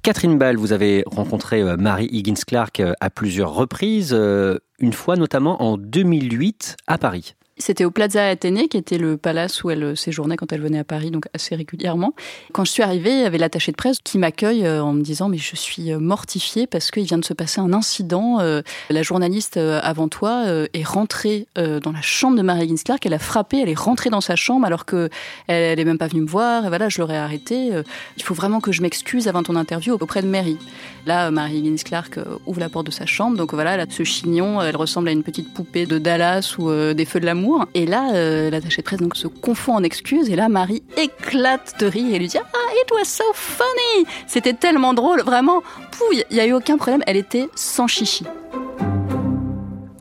Catherine 0.01 0.39
Ball, 0.39 0.57
vous 0.57 0.73
avez 0.73 1.03
rencontré 1.05 1.61
euh, 1.61 1.77
Marie 1.77 2.09
Higgins 2.11 2.33
Clark 2.47 2.79
euh, 2.79 2.93
à 2.99 3.11
plusieurs 3.11 3.53
reprises, 3.53 4.13
euh, 4.13 4.57
une 4.79 4.93
fois 4.93 5.15
notamment 5.15 5.61
en 5.61 5.77
2008 5.77 6.77
à 6.87 6.97
Paris. 6.97 7.35
C'était 7.61 7.83
au 7.83 7.91
Plaza 7.91 8.25
Athénée, 8.25 8.69
qui 8.69 8.77
était 8.77 8.97
le 8.97 9.17
palace 9.17 9.65
où 9.65 9.69
elle 9.69 9.97
séjournait 9.97 10.37
quand 10.37 10.53
elle 10.53 10.61
venait 10.61 10.79
à 10.79 10.85
Paris, 10.85 11.11
donc 11.11 11.25
assez 11.33 11.55
régulièrement. 11.55 12.13
Quand 12.53 12.63
je 12.63 12.71
suis 12.71 12.83
arrivée, 12.83 13.11
il 13.11 13.19
y 13.19 13.25
avait 13.25 13.37
l'attaché 13.37 13.73
de 13.73 13.75
presse 13.75 13.97
qui 14.01 14.17
m'accueille 14.17 14.65
euh, 14.65 14.81
en 14.81 14.93
me 14.93 15.01
disant 15.01 15.27
mais 15.27 15.37
je 15.37 15.57
suis 15.57 15.91
euh, 15.91 15.99
mortifiée 15.99 16.67
parce 16.67 16.89
qu'il 16.89 17.03
vient 17.03 17.17
de 17.17 17.25
se 17.25 17.33
passer 17.33 17.59
un 17.59 17.73
incident. 17.73 18.39
Euh, 18.39 18.61
la 18.89 19.03
journaliste 19.03 19.57
avant 19.57 20.07
toi 20.07 20.45
est 20.73 20.83
rentrée 20.83 21.47
dans 21.55 21.91
la 21.91 22.01
chambre 22.01 22.37
de 22.37 22.41
Marie 22.41 22.63
Higgins 22.63 22.83
Clark, 22.83 23.05
elle 23.05 23.13
a 23.13 23.19
frappé, 23.19 23.59
elle 23.61 23.69
est 23.69 23.77
rentrée 23.77 24.09
dans 24.09 24.21
sa 24.21 24.37
chambre 24.37 24.65
alors 24.65 24.85
que 24.85 25.09
elle 25.47 25.79
est 25.79 25.85
même 25.85 25.97
pas 25.97 26.07
venue 26.07 26.21
me 26.21 26.27
voir. 26.27 26.65
Et 26.65 26.69
voilà, 26.69 26.87
je 26.87 27.01
l'aurais 27.01 27.17
arrêtée. 27.17 27.71
Il 28.17 28.23
faut 28.23 28.33
vraiment 28.33 28.61
que 28.61 28.71
je 28.71 28.81
m'excuse 28.81 29.27
avant 29.27 29.43
ton 29.43 29.55
interview 29.55 29.95
auprès 29.95 30.21
de 30.21 30.27
Mary. 30.27 30.57
Là, 31.05 31.29
Marie 31.31 31.57
Higgins 31.57 31.83
Clark 31.83 32.19
ouvre 32.45 32.59
la 32.59 32.69
porte 32.69 32.85
de 32.85 32.91
sa 32.91 33.05
chambre, 33.05 33.35
donc 33.35 33.53
voilà, 33.53 33.73
elle 33.73 33.81
a 33.81 33.85
ce 33.89 34.03
chignon, 34.03 34.61
elle 34.61 34.77
ressemble 34.77 35.09
à 35.09 35.11
une 35.11 35.23
petite 35.23 35.53
poupée 35.53 35.85
de 35.85 35.97
Dallas 35.97 36.55
ou 36.57 36.71
des 36.93 37.05
Feux 37.05 37.19
de 37.19 37.25
l'amour. 37.25 37.48
Et 37.73 37.85
là, 37.85 38.13
euh, 38.13 38.49
l'attaché 38.49 38.81
de 38.81 38.85
presse 38.85 38.99
donc, 38.99 39.15
se 39.15 39.27
confond 39.27 39.75
en 39.75 39.83
excuses. 39.83 40.29
Et 40.29 40.35
là, 40.35 40.49
Marie 40.49 40.83
éclate 40.97 41.75
de 41.79 41.87
rire 41.87 42.15
et 42.15 42.19
lui 42.19 42.27
dit 42.27 42.37
Ah, 42.37 42.73
it 42.83 42.91
was 42.91 43.05
so 43.05 43.23
funny 43.33 44.05
C'était 44.27 44.53
tellement 44.53 44.93
drôle, 44.93 45.21
vraiment. 45.21 45.61
Il 46.11 46.23
n'y 46.31 46.39
a 46.39 46.45
eu 46.45 46.53
aucun 46.53 46.77
problème. 46.77 47.03
Elle 47.07 47.17
était 47.17 47.49
sans 47.55 47.87
chichi. 47.87 48.25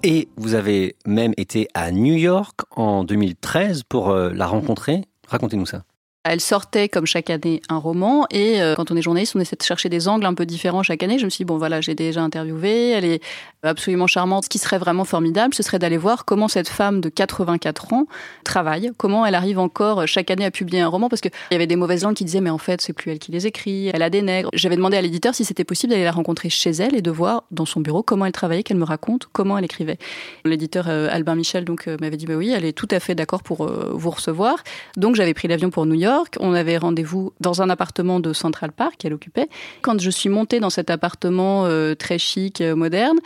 Et 0.02 0.28
vous 0.37 0.55
avez 0.55 0.97
même 1.07 1.35
été 1.37 1.69
à 1.75 1.90
New 1.90 2.14
York 2.14 2.61
en 2.76 3.05
2013 3.05 3.83
pour 3.83 4.11
euh, 4.11 4.31
la 4.33 4.47
rencontrer. 4.47 5.02
Racontez-nous 5.26 5.67
ça. 5.67 5.83
Elle 6.30 6.42
sortait 6.42 6.90
comme 6.90 7.06
chaque 7.06 7.30
année 7.30 7.62
un 7.70 7.78
roman 7.78 8.26
et 8.30 8.61
euh, 8.61 8.75
quand 8.75 8.90
on 8.90 8.97
est 8.97 9.00
journaliste, 9.00 9.35
on 9.35 9.40
essaie 9.40 9.56
de 9.56 9.62
chercher 9.62 9.88
des 9.88 10.08
angles 10.08 10.26
un 10.26 10.35
peu 10.35 10.44
différents 10.44 10.82
chaque 10.82 11.02
année. 11.02 11.18
Je 11.18 11.25
me 11.25 11.30
suis 11.30 11.38
dit, 11.38 11.47
bon 11.47 11.56
voilà, 11.56 11.80
j'ai 11.80 11.94
déjà 11.94 12.20
interviewé, 12.20 12.90
elle 12.90 13.06
est 13.06 13.23
absolument 13.62 14.06
charmante. 14.06 14.44
Ce 14.44 14.50
qui 14.50 14.58
serait 14.58 14.76
vraiment 14.76 15.06
formidable, 15.06 15.54
ce 15.54 15.62
serait 15.62 15.78
d'aller 15.78 15.97
voir 15.97 16.26
comment 16.26 16.47
cette 16.47 16.68
femme 16.68 17.00
de 17.00 17.08
84 17.08 17.94
ans 17.94 18.06
travaille, 18.44 18.90
comment 18.99 19.25
elle 19.25 19.35
arrive 19.35 19.58
encore 19.58 20.06
chaque 20.06 20.30
année 20.30 20.44
à 20.44 20.50
publier 20.50 20.82
un 20.82 20.88
roman 20.88 21.08
parce 21.08 21.23
qu'il 21.23 21.30
y 21.50 21.54
avait 21.54 21.66
des 21.66 21.76
mauvaises 21.76 22.02
langues 22.04 22.14
qui 22.14 22.26
disaient, 22.26 22.42
mais 22.42 22.50
en 22.50 22.58
fait, 22.58 22.82
c'est 22.82 22.92
plus 22.92 23.11
elle 23.11 23.18
qui 23.18 23.32
les 23.32 23.47
écrit, 23.47 23.88
elle 23.88 24.02
a 24.02 24.11
des 24.11 24.20
nègres. 24.20 24.50
J'avais 24.52 24.76
demandé 24.76 24.99
à 24.99 25.00
l'éditeur 25.00 25.35
si 25.35 25.47
c'était 25.47 25.64
possible 25.64 25.92
d'aller 25.92 26.04
la 26.04 26.12
rencontrer 26.12 26.50
chez 26.50 26.73
elle 26.73 26.94
et 26.94 27.02
de 27.02 27.11
voir 27.11 27.44
dans 27.52 27.64
son 27.64 27.80
bureau 27.80 28.02
comment 28.02 28.26
elle 28.26 28.32
travaillait, 28.32 28.64
qu'elle 28.64 28.76
me 28.76 28.85
raconte 28.85 29.28
comment 29.32 29.56
elle 29.56 29.64
écrivait. 29.64 29.97
L'éditeur 30.44 30.88
euh, 30.88 31.08
Albin 31.11 31.37
Michel 31.37 31.64
donc 31.64 31.88
euh, 31.88 31.97
m'avait 32.02 32.18
dit, 32.18 32.26
bah 32.26 32.35
oui, 32.35 32.52
elle 32.54 32.66
est 32.66 32.75
tout 32.75 32.88
à 32.90 33.00
fait 33.00 33.14
d'accord 33.14 33.42
pour 33.42 33.66
vous 33.66 34.11
recevoir. 34.11 34.62
Donc 34.99 35.14
j'avais 35.14 35.32
pris 35.32 35.49
l'avion 35.49 35.70
pour 35.70 35.87
New 35.87 35.94
York 35.94 36.17
on 36.40 36.54
avait 36.54 36.78
rendez-vous 36.78 37.32
dans 37.40 37.62
un 37.62 37.70
appartement 37.70 38.20
de 38.20 38.32
Central 38.32 38.72
Park 38.72 38.94
qu'elle 38.98 39.14
occupait. 39.14 39.48
Quand 39.82 40.00
je 40.00 40.10
suis 40.10 40.28
montée 40.28 40.60
dans 40.60 40.70
cet 40.70 40.90
appartement 40.90 41.66
euh, 41.66 41.94
très 41.94 42.18
chic, 42.18 42.60
euh, 42.60 42.75
moderne, 42.75 43.18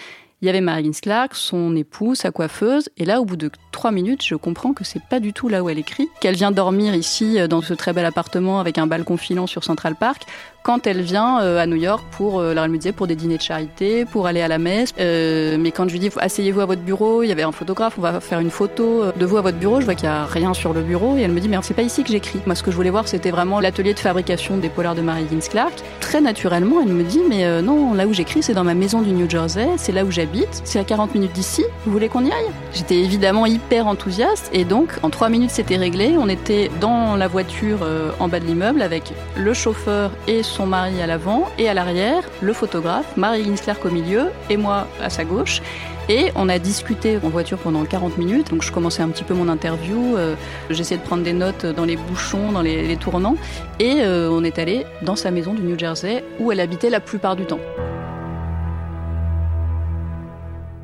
il 0.42 0.46
y 0.46 0.48
avait 0.48 0.60
Marilyn 0.60 0.90
Clark, 0.90 1.36
son 1.36 1.76
époux, 1.76 2.16
sa 2.16 2.32
coiffeuse, 2.32 2.88
et 2.96 3.04
là, 3.04 3.20
au 3.20 3.24
bout 3.24 3.36
de 3.36 3.48
trois 3.70 3.92
minutes, 3.92 4.24
je 4.24 4.34
comprends 4.34 4.72
que 4.72 4.82
c'est 4.82 5.02
pas 5.08 5.20
du 5.20 5.32
tout 5.32 5.48
là 5.48 5.62
où 5.62 5.68
elle 5.68 5.78
écrit, 5.78 6.08
qu'elle 6.20 6.34
vient 6.34 6.50
dormir 6.50 6.96
ici 6.96 7.38
euh, 7.38 7.46
dans 7.46 7.62
ce 7.62 7.74
très 7.74 7.92
bel 7.92 8.04
appartement 8.04 8.58
avec 8.58 8.76
un 8.76 8.88
balcon 8.88 9.16
filant 9.16 9.46
sur 9.46 9.62
Central 9.62 9.94
Park, 9.94 10.22
quand 10.62 10.86
elle 10.86 11.00
vient 11.00 11.40
euh, 11.40 11.58
à 11.58 11.66
New 11.66 11.76
York 11.76 12.04
pour, 12.12 12.40
euh, 12.40 12.54
disait, 12.68 12.92
pour 12.92 13.06
des 13.06 13.16
dîners 13.16 13.36
de 13.36 13.42
charité, 13.42 14.04
pour 14.04 14.26
aller 14.26 14.40
à 14.40 14.48
la 14.48 14.58
messe. 14.58 14.94
Euh, 15.00 15.56
mais 15.58 15.72
quand 15.72 15.88
je 15.88 15.92
lui 15.92 15.98
dis, 15.98 16.10
asseyez-vous 16.16 16.60
à 16.60 16.66
votre 16.66 16.82
bureau, 16.82 17.22
il 17.22 17.28
y 17.28 17.32
avait 17.32 17.42
un 17.42 17.52
photographe, 17.52 17.94
on 17.98 18.02
va 18.02 18.20
faire 18.20 18.40
une 18.40 18.50
photo 18.50 19.04
de 19.16 19.26
vous 19.26 19.36
à 19.36 19.40
votre 19.40 19.58
bureau. 19.58 19.80
Je 19.80 19.84
vois 19.84 19.94
qu'il 19.94 20.08
n'y 20.08 20.14
a 20.14 20.24
rien 20.24 20.54
sur 20.54 20.72
le 20.72 20.82
bureau 20.82 21.16
et 21.16 21.22
elle 21.22 21.32
me 21.32 21.40
dit, 21.40 21.48
mais 21.48 21.58
c'est 21.62 21.74
pas 21.74 21.82
ici 21.82 22.02
que 22.02 22.10
j'écris. 22.10 22.40
Moi, 22.46 22.54
ce 22.54 22.62
que 22.62 22.70
je 22.70 22.76
voulais 22.76 22.90
voir, 22.90 23.08
c'était 23.08 23.30
vraiment 23.30 23.60
l'atelier 23.60 23.94
de 23.94 23.98
fabrication 23.98 24.56
des 24.56 24.68
polars 24.68 24.94
de 24.94 25.02
Mary 25.02 25.24
Higgins 25.24 25.48
Clark. 25.50 25.72
Très 26.00 26.20
naturellement, 26.20 26.80
elle 26.82 26.92
me 26.92 27.02
dit, 27.02 27.20
mais 27.28 27.62
non, 27.62 27.94
là 27.94 28.06
où 28.06 28.12
j'écris, 28.12 28.42
c'est 28.42 28.54
dans 28.54 28.64
ma 28.64 28.74
maison 28.74 29.02
du 29.02 29.10
New 29.10 29.28
Jersey, 29.28 29.68
c'est 29.76 29.92
là 29.92 30.04
où 30.04 30.10
j'habite, 30.10 30.62
c'est 30.64 30.78
à 30.78 30.84
40 30.84 31.14
minutes 31.14 31.32
d'ici. 31.32 31.64
Vous 31.84 31.92
voulez 31.92 32.08
qu'on 32.08 32.24
y 32.24 32.30
aille? 32.30 32.50
J'étais 32.72 32.96
évidemment 32.96 33.46
hyper 33.46 33.86
enthousiaste 33.86 34.50
et 34.52 34.64
donc 34.64 34.90
en 35.02 35.10
trois 35.10 35.28
minutes, 35.28 35.50
c'était 35.50 35.76
réglé. 35.76 36.14
On 36.18 36.28
était 36.28 36.70
dans 36.80 37.16
la 37.16 37.28
voiture 37.28 37.78
en 38.20 38.28
bas 38.28 38.40
de 38.40 38.46
l'immeuble 38.46 38.82
avec 38.82 39.12
le 39.36 39.52
chauffeur 39.54 40.10
et 40.26 40.42
son 40.42 40.51
mari 40.60 41.00
à 41.02 41.06
l'avant 41.06 41.48
et 41.58 41.68
à 41.68 41.74
l'arrière, 41.74 42.22
le 42.40 42.52
photographe, 42.52 43.16
Marie 43.16 43.42
Clark 43.62 43.84
au 43.84 43.90
milieu 43.90 44.30
et 44.50 44.56
moi 44.56 44.86
à 45.02 45.10
sa 45.10 45.24
gauche. 45.24 45.62
Et 46.08 46.32
on 46.34 46.48
a 46.48 46.58
discuté 46.58 47.18
en 47.22 47.28
voiture 47.28 47.58
pendant 47.58 47.84
40 47.84 48.18
minutes. 48.18 48.50
Donc 48.50 48.62
je 48.62 48.72
commençais 48.72 49.02
un 49.02 49.08
petit 49.08 49.24
peu 49.24 49.34
mon 49.34 49.48
interview. 49.48 50.16
Euh, 50.16 50.34
j'essayais 50.68 51.00
de 51.00 51.06
prendre 51.06 51.22
des 51.22 51.32
notes 51.32 51.64
dans 51.64 51.84
les 51.84 51.96
bouchons, 51.96 52.52
dans 52.52 52.62
les, 52.62 52.96
tournants. 52.96 53.36
Et 53.78 54.00
euh, 54.00 54.28
on 54.30 54.44
est 54.44 54.58
allé 54.58 54.84
dans 55.02 55.16
sa 55.16 55.30
maison 55.30 55.54
du 55.54 55.62
New 55.62 55.78
Jersey 55.78 56.24
où 56.40 56.52
elle 56.52 56.60
habitait 56.60 56.90
la 56.90 57.00
plupart 57.00 57.36
du 57.36 57.44
temps. 57.46 57.60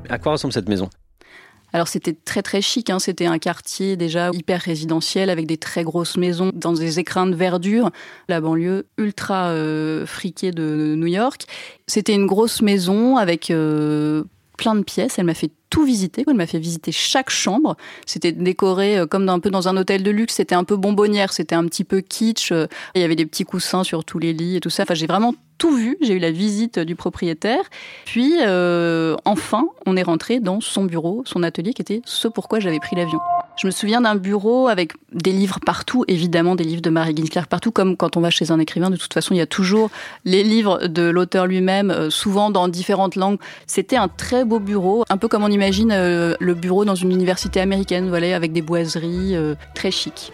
À 0.08 0.18
quoi 0.18 0.32
ressemble 0.32 0.54
cette 0.54 0.68
maison? 0.68 0.88
Alors 1.72 1.88
c'était 1.88 2.14
très 2.14 2.42
très 2.42 2.62
chic, 2.62 2.88
hein. 2.90 2.98
c'était 2.98 3.26
un 3.26 3.38
quartier 3.38 3.96
déjà 3.96 4.30
hyper 4.32 4.60
résidentiel 4.60 5.28
avec 5.28 5.46
des 5.46 5.58
très 5.58 5.84
grosses 5.84 6.16
maisons 6.16 6.50
dans 6.54 6.72
des 6.72 6.98
écrins 6.98 7.26
de 7.26 7.34
verdure, 7.34 7.90
la 8.28 8.40
banlieue 8.40 8.86
ultra 8.96 9.48
euh, 9.48 10.06
friquée 10.06 10.50
de 10.50 10.94
New 10.96 11.06
York. 11.06 11.44
C'était 11.86 12.14
une 12.14 12.26
grosse 12.26 12.62
maison 12.62 13.16
avec 13.16 13.50
euh, 13.50 14.24
plein 14.58 14.74
de 14.74 14.82
pièces, 14.82 15.18
elle 15.18 15.24
m'a 15.24 15.34
fait 15.34 15.50
tout 15.70 15.84
visiter. 15.84 16.24
Elle 16.26 16.34
m'a 16.34 16.46
fait 16.46 16.58
visiter 16.58 16.92
chaque 16.92 17.30
chambre. 17.30 17.76
C'était 18.04 18.32
décoré 18.32 18.98
euh, 18.98 19.06
comme 19.06 19.26
un 19.30 19.40
peu 19.40 19.50
dans 19.50 19.68
un 19.68 19.76
hôtel 19.78 20.02
de 20.02 20.10
luxe. 20.10 20.34
C'était 20.34 20.54
un 20.54 20.64
peu 20.64 20.76
bonbonnière. 20.76 21.32
C'était 21.32 21.54
un 21.54 21.64
petit 21.64 21.84
peu 21.84 22.02
kitsch. 22.02 22.50
Il 22.94 23.00
y 23.00 23.04
avait 23.04 23.16
des 23.16 23.24
petits 23.24 23.44
coussins 23.44 23.84
sur 23.84 24.04
tous 24.04 24.18
les 24.18 24.34
lits 24.34 24.56
et 24.56 24.60
tout 24.60 24.70
ça. 24.70 24.82
Enfin, 24.82 24.94
j'ai 24.94 25.06
vraiment 25.06 25.34
tout 25.56 25.74
vu. 25.74 25.96
J'ai 26.00 26.14
eu 26.14 26.18
la 26.18 26.30
visite 26.30 26.78
du 26.78 26.96
propriétaire. 26.96 27.62
Puis, 28.04 28.34
euh, 28.40 29.16
enfin, 29.24 29.68
on 29.86 29.96
est 29.96 30.02
rentré 30.02 30.40
dans 30.40 30.60
son 30.60 30.84
bureau, 30.84 31.22
son 31.24 31.42
atelier, 31.42 31.72
qui 31.72 31.82
était 31.82 32.02
ce 32.04 32.28
pourquoi 32.28 32.60
j'avais 32.60 32.80
pris 32.80 32.96
l'avion. 32.96 33.20
Je 33.58 33.66
me 33.66 33.72
souviens 33.72 34.00
d'un 34.00 34.14
bureau 34.14 34.68
avec 34.68 34.92
des 35.12 35.32
livres 35.32 35.58
partout, 35.58 36.04
évidemment 36.06 36.54
des 36.54 36.62
livres 36.62 36.80
de 36.80 36.90
Marie 36.90 37.12
Ginsberg 37.16 37.46
partout, 37.46 37.72
comme 37.72 37.96
quand 37.96 38.16
on 38.16 38.20
va 38.20 38.30
chez 38.30 38.52
un 38.52 38.60
écrivain. 38.60 38.88
De 38.88 38.96
toute 38.96 39.12
façon, 39.12 39.34
il 39.34 39.38
y 39.38 39.40
a 39.40 39.46
toujours 39.46 39.90
les 40.24 40.44
livres 40.44 40.86
de 40.86 41.02
l'auteur 41.02 41.46
lui-même, 41.46 41.90
euh, 41.90 42.08
souvent 42.08 42.50
dans 42.50 42.68
différentes 42.68 43.16
langues. 43.16 43.38
C'était 43.66 43.96
un 43.96 44.06
très 44.06 44.44
beau 44.44 44.60
bureau, 44.60 45.04
un 45.10 45.16
peu 45.16 45.26
comme 45.26 45.42
on 45.42 45.50
imagine 45.50 45.90
euh, 45.90 46.34
le 46.38 46.54
bureau 46.54 46.84
dans 46.84 46.94
une 46.94 47.10
université 47.10 47.58
américaine, 47.60 48.08
voilà, 48.08 48.36
avec 48.36 48.52
des 48.52 48.62
boiseries, 48.62 49.34
très 49.74 49.90
chic. 49.90 50.32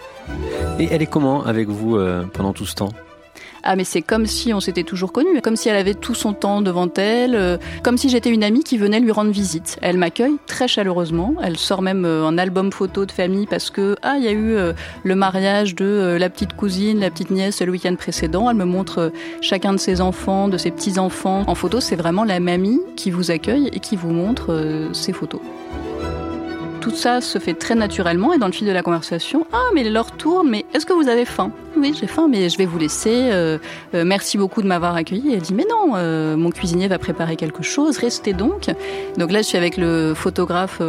Et 0.78 0.88
elle 0.90 1.00
est 1.00 1.06
comment 1.06 1.44
avec 1.44 1.68
vous 1.68 1.98
pendant 2.34 2.52
tout 2.52 2.66
ce 2.66 2.74
temps? 2.74 2.90
Ah 3.64 3.76
mais 3.76 3.84
c'est 3.84 4.02
comme 4.02 4.26
si 4.26 4.52
on 4.52 4.60
s'était 4.60 4.82
toujours 4.82 5.10
connus, 5.10 5.40
comme 5.42 5.56
si 5.56 5.68
elle 5.68 5.76
avait 5.76 5.94
tout 5.94 6.14
son 6.14 6.34
temps 6.34 6.60
devant 6.60 6.88
elle, 6.96 7.34
euh, 7.34 7.56
comme 7.82 7.96
si 7.96 8.10
j'étais 8.10 8.30
une 8.30 8.44
amie 8.44 8.62
qui 8.62 8.76
venait 8.76 9.00
lui 9.00 9.10
rendre 9.10 9.30
visite. 9.30 9.78
Elle 9.80 9.96
m'accueille 9.96 10.36
très 10.46 10.68
chaleureusement, 10.68 11.34
elle 11.42 11.56
sort 11.56 11.80
même 11.80 12.04
euh, 12.04 12.26
un 12.26 12.36
album 12.36 12.70
photo 12.70 13.06
de 13.06 13.12
famille 13.12 13.46
parce 13.46 13.70
que 13.70 13.96
ah 14.02 14.16
il 14.18 14.24
y 14.24 14.28
a 14.28 14.32
eu 14.32 14.54
euh, 14.54 14.74
le 15.02 15.14
mariage 15.14 15.74
de 15.74 16.16
la 16.20 16.28
petite 16.28 16.54
cousine, 16.54 17.00
la 17.00 17.10
petite 17.10 17.30
nièce 17.30 17.62
le 17.62 17.72
week-end 17.72 17.96
précédent. 17.96 18.50
Elle 18.50 18.56
me 18.56 18.66
montre 18.66 19.10
chacun 19.40 19.72
de 19.72 19.78
ses 19.78 20.02
enfants, 20.02 20.48
de 20.48 20.58
ses 20.58 20.70
petits 20.70 20.98
enfants 20.98 21.44
en 21.46 21.54
photo. 21.54 21.80
C'est 21.80 21.96
vraiment 21.96 22.24
la 22.24 22.40
mamie 22.40 22.80
qui 22.96 23.10
vous 23.10 23.30
accueille 23.30 23.68
et 23.72 23.80
qui 23.80 23.96
vous 23.96 24.10
montre 24.10 24.90
ses 24.92 25.12
photos 25.12 25.40
tout 26.80 26.90
ça 26.90 27.22
se 27.22 27.38
fait 27.38 27.54
très 27.54 27.74
naturellement 27.74 28.34
et 28.34 28.38
dans 28.38 28.44
le 28.44 28.52
fil 28.52 28.66
de 28.66 28.72
la 28.72 28.82
conversation, 28.82 29.46
ah 29.54 29.70
mais 29.74 29.84
l'heure 29.84 30.10
tourne, 30.12 30.50
mais 30.50 30.66
est-ce 30.74 30.84
que 30.84 30.92
vous 30.92 31.08
avez 31.08 31.24
faim? 31.24 31.50
Oui, 31.76 31.92
j'ai 31.98 32.06
faim, 32.06 32.28
mais 32.30 32.48
je 32.48 32.56
vais 32.56 32.66
vous 32.66 32.78
laisser. 32.78 33.30
Euh, 33.32 33.58
euh, 33.94 34.04
merci 34.06 34.38
beaucoup 34.38 34.62
de 34.62 34.66
m'avoir 34.66 34.94
accueilli. 34.94 35.34
elle 35.34 35.40
dit 35.40 35.54
mais 35.54 35.66
non, 35.68 35.94
euh, 35.96 36.36
mon 36.36 36.50
cuisinier 36.50 36.86
va 36.86 36.98
préparer 36.98 37.36
quelque 37.36 37.62
chose. 37.62 37.98
Restez 37.98 38.32
donc. 38.32 38.70
Donc 39.18 39.32
là, 39.32 39.42
je 39.42 39.48
suis 39.48 39.58
avec 39.58 39.76
le 39.76 40.14
photographe 40.14 40.80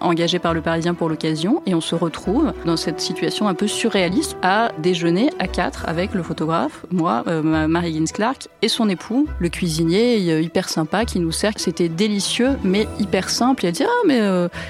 engagé 0.00 0.38
par 0.38 0.54
le 0.54 0.60
Parisien 0.60 0.94
pour 0.94 1.08
l'occasion 1.08 1.62
et 1.66 1.74
on 1.74 1.80
se 1.80 1.94
retrouve 1.94 2.52
dans 2.64 2.76
cette 2.76 3.00
situation 3.00 3.48
un 3.48 3.54
peu 3.54 3.66
surréaliste 3.66 4.36
à 4.42 4.72
déjeuner 4.78 5.30
à 5.38 5.46
quatre 5.46 5.88
avec 5.88 6.14
le 6.14 6.22
photographe, 6.22 6.84
moi, 6.90 7.24
Marie 7.42 7.94
Gins 7.94 8.12
Clark 8.12 8.48
et 8.62 8.68
son 8.68 8.88
époux, 8.88 9.26
le 9.38 9.48
cuisinier 9.48 10.40
hyper 10.40 10.68
sympa 10.68 11.04
qui 11.04 11.20
nous 11.20 11.32
sert. 11.32 11.52
C'était 11.56 11.88
délicieux 11.88 12.56
mais 12.64 12.86
hyper 12.98 13.28
simple. 13.30 13.64
Et 13.64 13.68
elle 13.68 13.74
dit 13.74 13.84
ah 13.84 14.06
mais 14.06 14.20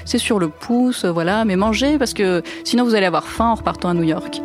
c'est 0.05 0.17
sur 0.17 0.39
le 0.39 0.47
pouce, 0.47 1.05
voilà, 1.05 1.45
mais 1.45 1.55
mangez 1.55 1.97
parce 1.97 2.13
que 2.13 2.41
sinon 2.63 2.83
vous 2.83 2.95
allez 2.95 3.05
avoir 3.05 3.25
faim 3.25 3.51
en 3.51 3.55
repartant 3.55 3.89
à 3.89 3.93
New 3.93 4.03
York. 4.03 4.41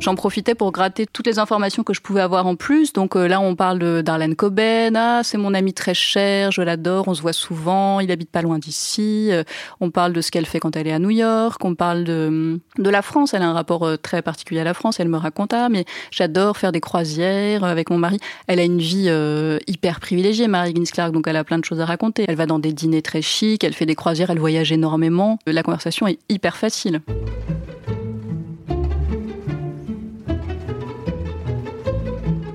J'en 0.00 0.16
profitais 0.16 0.54
pour 0.54 0.70
gratter 0.70 1.06
toutes 1.06 1.26
les 1.26 1.38
informations 1.38 1.82
que 1.82 1.94
je 1.94 2.02
pouvais 2.02 2.20
avoir 2.20 2.46
en 2.46 2.56
plus. 2.56 2.92
Donc 2.92 3.16
euh, 3.16 3.26
là, 3.26 3.40
on 3.40 3.56
parle 3.56 4.02
d'Arlène 4.02 4.36
Coben. 4.36 4.96
Ah, 4.96 5.22
c'est 5.24 5.38
mon 5.38 5.54
ami 5.54 5.72
très 5.72 5.94
cher, 5.94 6.50
je 6.50 6.60
l'adore, 6.60 7.08
on 7.08 7.14
se 7.14 7.22
voit 7.22 7.32
souvent, 7.32 8.00
il 8.00 8.10
habite 8.10 8.30
pas 8.30 8.42
loin 8.42 8.58
d'ici. 8.58 9.28
Euh, 9.30 9.44
on 9.80 9.90
parle 9.90 10.12
de 10.12 10.20
ce 10.20 10.30
qu'elle 10.30 10.44
fait 10.44 10.60
quand 10.60 10.76
elle 10.76 10.86
est 10.88 10.92
à 10.92 10.98
New 10.98 11.10
York. 11.10 11.64
On 11.64 11.74
parle 11.74 12.04
de, 12.04 12.60
de 12.76 12.90
la 12.90 13.00
France. 13.00 13.32
Elle 13.32 13.42
a 13.42 13.48
un 13.48 13.54
rapport 13.54 13.84
euh, 13.84 13.96
très 13.96 14.20
particulier 14.20 14.60
à 14.60 14.64
la 14.64 14.74
France. 14.74 15.00
Elle 15.00 15.08
me 15.08 15.16
raconta, 15.16 15.70
mais 15.70 15.86
j'adore 16.10 16.58
faire 16.58 16.72
des 16.72 16.80
croisières 16.80 17.64
avec 17.64 17.88
mon 17.88 17.96
mari. 17.96 18.18
Elle 18.46 18.60
a 18.60 18.64
une 18.64 18.78
vie 18.78 19.10
hyper 19.66 20.00
privilégiée, 20.00 20.48
Marie 20.48 20.74
Gins 20.74 20.84
Clark, 20.92 21.12
donc 21.12 21.26
elle 21.28 21.36
a 21.36 21.44
plein 21.44 21.58
de 21.58 21.64
choses 21.64 21.80
à 21.80 21.86
raconter. 21.86 22.26
Elle 22.28 22.36
va 22.36 22.46
dans 22.46 22.58
des 22.58 22.72
dîners 22.72 23.02
très 23.02 23.22
chics, 23.22 23.64
elle 23.64 23.74
fait 23.74 23.86
des 23.86 23.94
croisières, 23.94 24.30
elle 24.30 24.38
voyage 24.38 24.72
énormément. 24.72 25.38
La 25.46 25.62
conversation 25.62 26.06
est 26.06 26.18
hyper 26.28 26.56
facile. 26.56 27.00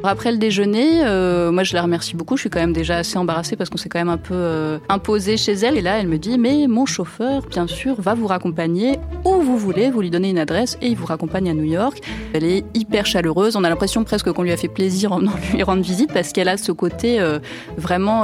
Après 0.03 0.31
le 0.31 0.37
déjeuner, 0.37 1.01
euh, 1.03 1.51
moi 1.51 1.63
je 1.63 1.73
la 1.73 1.81
remercie 1.81 2.15
beaucoup. 2.15 2.37
Je 2.37 2.43
suis 2.43 2.49
quand 2.49 2.59
même 2.59 2.71
déjà 2.71 2.97
assez 2.97 3.17
embarrassée 3.17 3.57
parce 3.57 3.69
qu'on 3.69 3.77
s'est 3.77 3.89
quand 3.89 3.99
même 3.99 4.09
un 4.09 4.17
peu 4.17 4.33
euh, 4.33 4.77
imposé 4.87 5.35
chez 5.35 5.51
elle. 5.51 5.77
Et 5.77 5.81
là, 5.81 5.99
elle 5.99 6.07
me 6.07 6.17
dit 6.17 6.37
Mais 6.37 6.67
mon 6.67 6.85
chauffeur, 6.85 7.41
bien 7.47 7.67
sûr, 7.67 7.99
va 7.99 8.13
vous 8.13 8.27
raccompagner 8.27 8.97
où 9.25 9.41
vous 9.41 9.57
voulez. 9.57 9.91
Vous 9.91 9.99
lui 9.99 10.09
donnez 10.09 10.29
une 10.29 10.39
adresse 10.39 10.77
et 10.81 10.87
il 10.87 10.95
vous 10.95 11.05
raccompagne 11.05 11.49
à 11.49 11.53
New 11.53 11.65
York. 11.65 11.99
Elle 12.33 12.45
est 12.45 12.63
hyper 12.73 13.05
chaleureuse. 13.05 13.57
On 13.57 13.63
a 13.65 13.69
l'impression 13.69 14.05
presque 14.05 14.31
qu'on 14.31 14.43
lui 14.43 14.53
a 14.53 14.57
fait 14.57 14.69
plaisir 14.69 15.11
en 15.11 15.19
lui 15.53 15.63
rendre 15.63 15.83
visite 15.83 16.13
parce 16.13 16.31
qu'elle 16.31 16.47
a 16.47 16.55
ce 16.55 16.71
côté 16.71 17.19
euh, 17.19 17.39
vraiment 17.77 18.23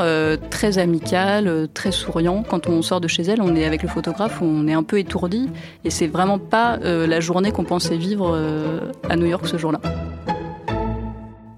très 0.49 0.77
amical, 0.77 1.67
très 1.73 1.91
souriant. 1.91 2.43
Quand 2.47 2.69
on 2.69 2.81
sort 2.81 3.01
de 3.01 3.07
chez 3.07 3.23
elle, 3.23 3.41
on 3.41 3.55
est 3.55 3.65
avec 3.65 3.83
le 3.83 3.89
photographe, 3.89 4.41
on 4.41 4.67
est 4.67 4.73
un 4.73 4.83
peu 4.83 4.97
étourdi. 4.97 5.49
Et 5.83 5.89
c'est 5.89 6.07
vraiment 6.07 6.39
pas 6.39 6.77
la 6.77 7.19
journée 7.19 7.51
qu'on 7.51 7.63
pensait 7.63 7.97
vivre 7.97 8.37
à 9.09 9.15
New 9.15 9.25
York 9.25 9.47
ce 9.47 9.57
jour-là. 9.57 9.81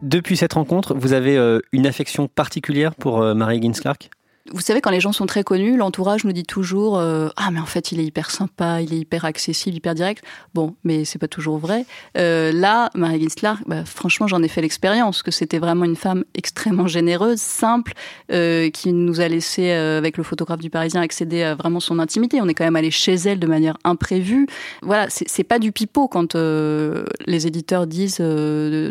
Depuis 0.08 0.38
cette 0.38 0.54
rencontre, 0.54 0.93
vous 0.93 1.12
avez 1.12 1.36
euh, 1.36 1.60
une 1.74 1.86
affection 1.86 2.30
particulière 2.30 2.96
pour 2.96 3.22
euh, 3.22 3.34
Marie 3.34 3.62
Gins 3.62 3.74
Clark 3.74 4.10
vous 4.54 4.62
savez, 4.62 4.82
quand 4.82 4.92
les 4.92 5.00
gens 5.00 5.12
sont 5.12 5.26
très 5.26 5.44
connus, 5.44 5.78
l'entourage 5.78 6.24
nous 6.24 6.32
dit 6.32 6.44
toujours 6.44 6.98
euh, 6.98 7.30
Ah, 7.36 7.52
mais 7.52 7.60
en 7.60 7.66
fait, 7.66 7.92
il 7.92 8.00
est 8.00 8.06
hyper 8.06 8.32
sympa, 8.32 8.82
il 8.82 8.94
est 8.94 9.00
hyper 9.00 9.26
accessible, 9.26 9.76
hyper 9.76 9.96
direct. 9.96 10.24
Bon, 10.54 10.76
mais 10.84 11.06
c'est 11.06 11.20
pas 11.20 11.28
toujours 11.28 11.58
vrai. 11.58 11.86
Euh, 12.18 12.52
là, 12.52 12.90
Marie 12.96 13.22
Ginslark, 13.22 13.64
bah, 13.68 13.84
franchement, 13.86 14.28
j'en 14.28 14.42
ai 14.44 14.48
fait 14.48 14.62
l'expérience, 14.62 15.24
que 15.24 15.32
c'était 15.32 15.60
vraiment 15.60 15.86
une 15.86 15.96
femme 15.96 16.24
extrêmement 16.34 16.88
généreuse, 16.88 17.40
simple, 17.40 17.94
euh, 18.32 18.70
qui 18.70 18.94
nous 18.94 19.20
a 19.22 19.28
laissé, 19.28 19.72
avec 19.72 20.18
le 20.18 20.24
photographe 20.24 20.60
du 20.60 20.70
Parisien, 20.70 21.02
accéder 21.02 21.44
à 21.44 21.56
vraiment 21.56 21.80
son 21.80 22.00
intimité. 22.00 22.42
On 22.42 22.48
est 22.48 22.54
quand 22.54 22.66
même 22.66 22.76
allé 22.76 22.92
chez 22.92 23.14
elle 23.14 23.40
de 23.40 23.48
manière 23.48 23.78
imprévue. 23.84 24.48
Voilà, 24.82 25.08
c'est 25.10 25.44
pas 25.44 25.60
du 25.60 25.72
pipeau 25.72 26.08
quand 26.08 26.36
les 26.36 27.48
éditeurs 27.48 27.88
disent 27.88 28.22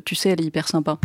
Tu 0.05 0.14
sais, 0.14 0.31
elle 0.31 0.40
est 0.40 0.47
hyper 0.47 0.69
sympa. 0.69 0.99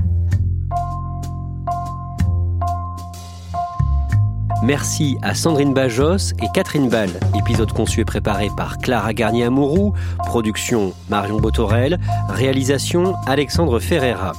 Merci 4.63 5.17
à 5.23 5.33
Sandrine 5.33 5.73
Bajos 5.73 6.33
et 6.41 6.47
Catherine 6.53 6.87
Ball. 6.87 7.09
Épisode 7.37 7.71
conçu 7.71 8.01
et 8.01 8.05
préparé 8.05 8.49
par 8.55 8.77
Clara 8.77 9.11
Garnier-Amouroux. 9.11 9.93
Production 10.19 10.93
Marion 11.09 11.39
Botorel. 11.39 11.99
Réalisation 12.29 13.15
Alexandre 13.25 13.79
Ferreira. 13.79 14.33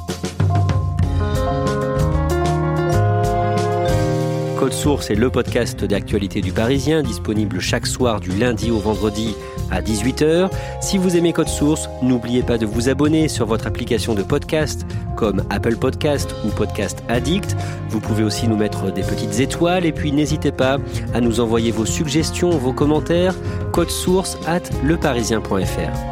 Code 4.63 4.73
Source 4.75 5.11
est 5.11 5.17
le 5.17 5.29
podcast 5.29 5.85
d'actualité 5.85 6.41
du 6.41 6.53
Parisien, 6.53 7.03
disponible 7.03 7.59
chaque 7.59 7.85
soir 7.85 8.21
du 8.21 8.31
lundi 8.31 8.71
au 8.71 8.79
vendredi 8.79 9.35
à 9.73 9.83
18h. 9.83 10.51
Si 10.81 10.99
vous 10.99 11.17
aimez 11.17 11.33
Code 11.33 11.49
Source, 11.49 11.89
n'oubliez 12.01 12.45
pas 12.45 12.59
de 12.59 12.67
vous 12.67 12.89
abonner 12.89 13.27
sur 13.27 13.45
votre 13.45 13.67
application 13.67 14.15
de 14.15 14.23
podcast 14.23 14.87
comme 15.17 15.43
Apple 15.51 15.77
Podcast 15.77 16.33
ou 16.45 16.51
Podcast 16.51 17.03
Addict. 17.09 17.57
Vous 17.93 18.01
pouvez 18.01 18.25
aussi 18.25 18.49
nous 18.49 18.57
mettre 18.57 18.91
des 18.91 19.03
petites 19.03 19.39
étoiles 19.39 19.85
et 19.85 19.93
puis 19.93 20.13
n'hésitez 20.13 20.51
pas 20.51 20.79
à 21.13 21.21
nous 21.21 21.41
envoyer 21.41 21.71
vos 21.71 21.85
suggestions, 21.85 22.49
vos 22.49 22.73
commentaires, 22.73 23.35
code 23.71 23.91
source 23.91 24.39
at 24.47 24.63
leparisien.fr. 24.83 26.12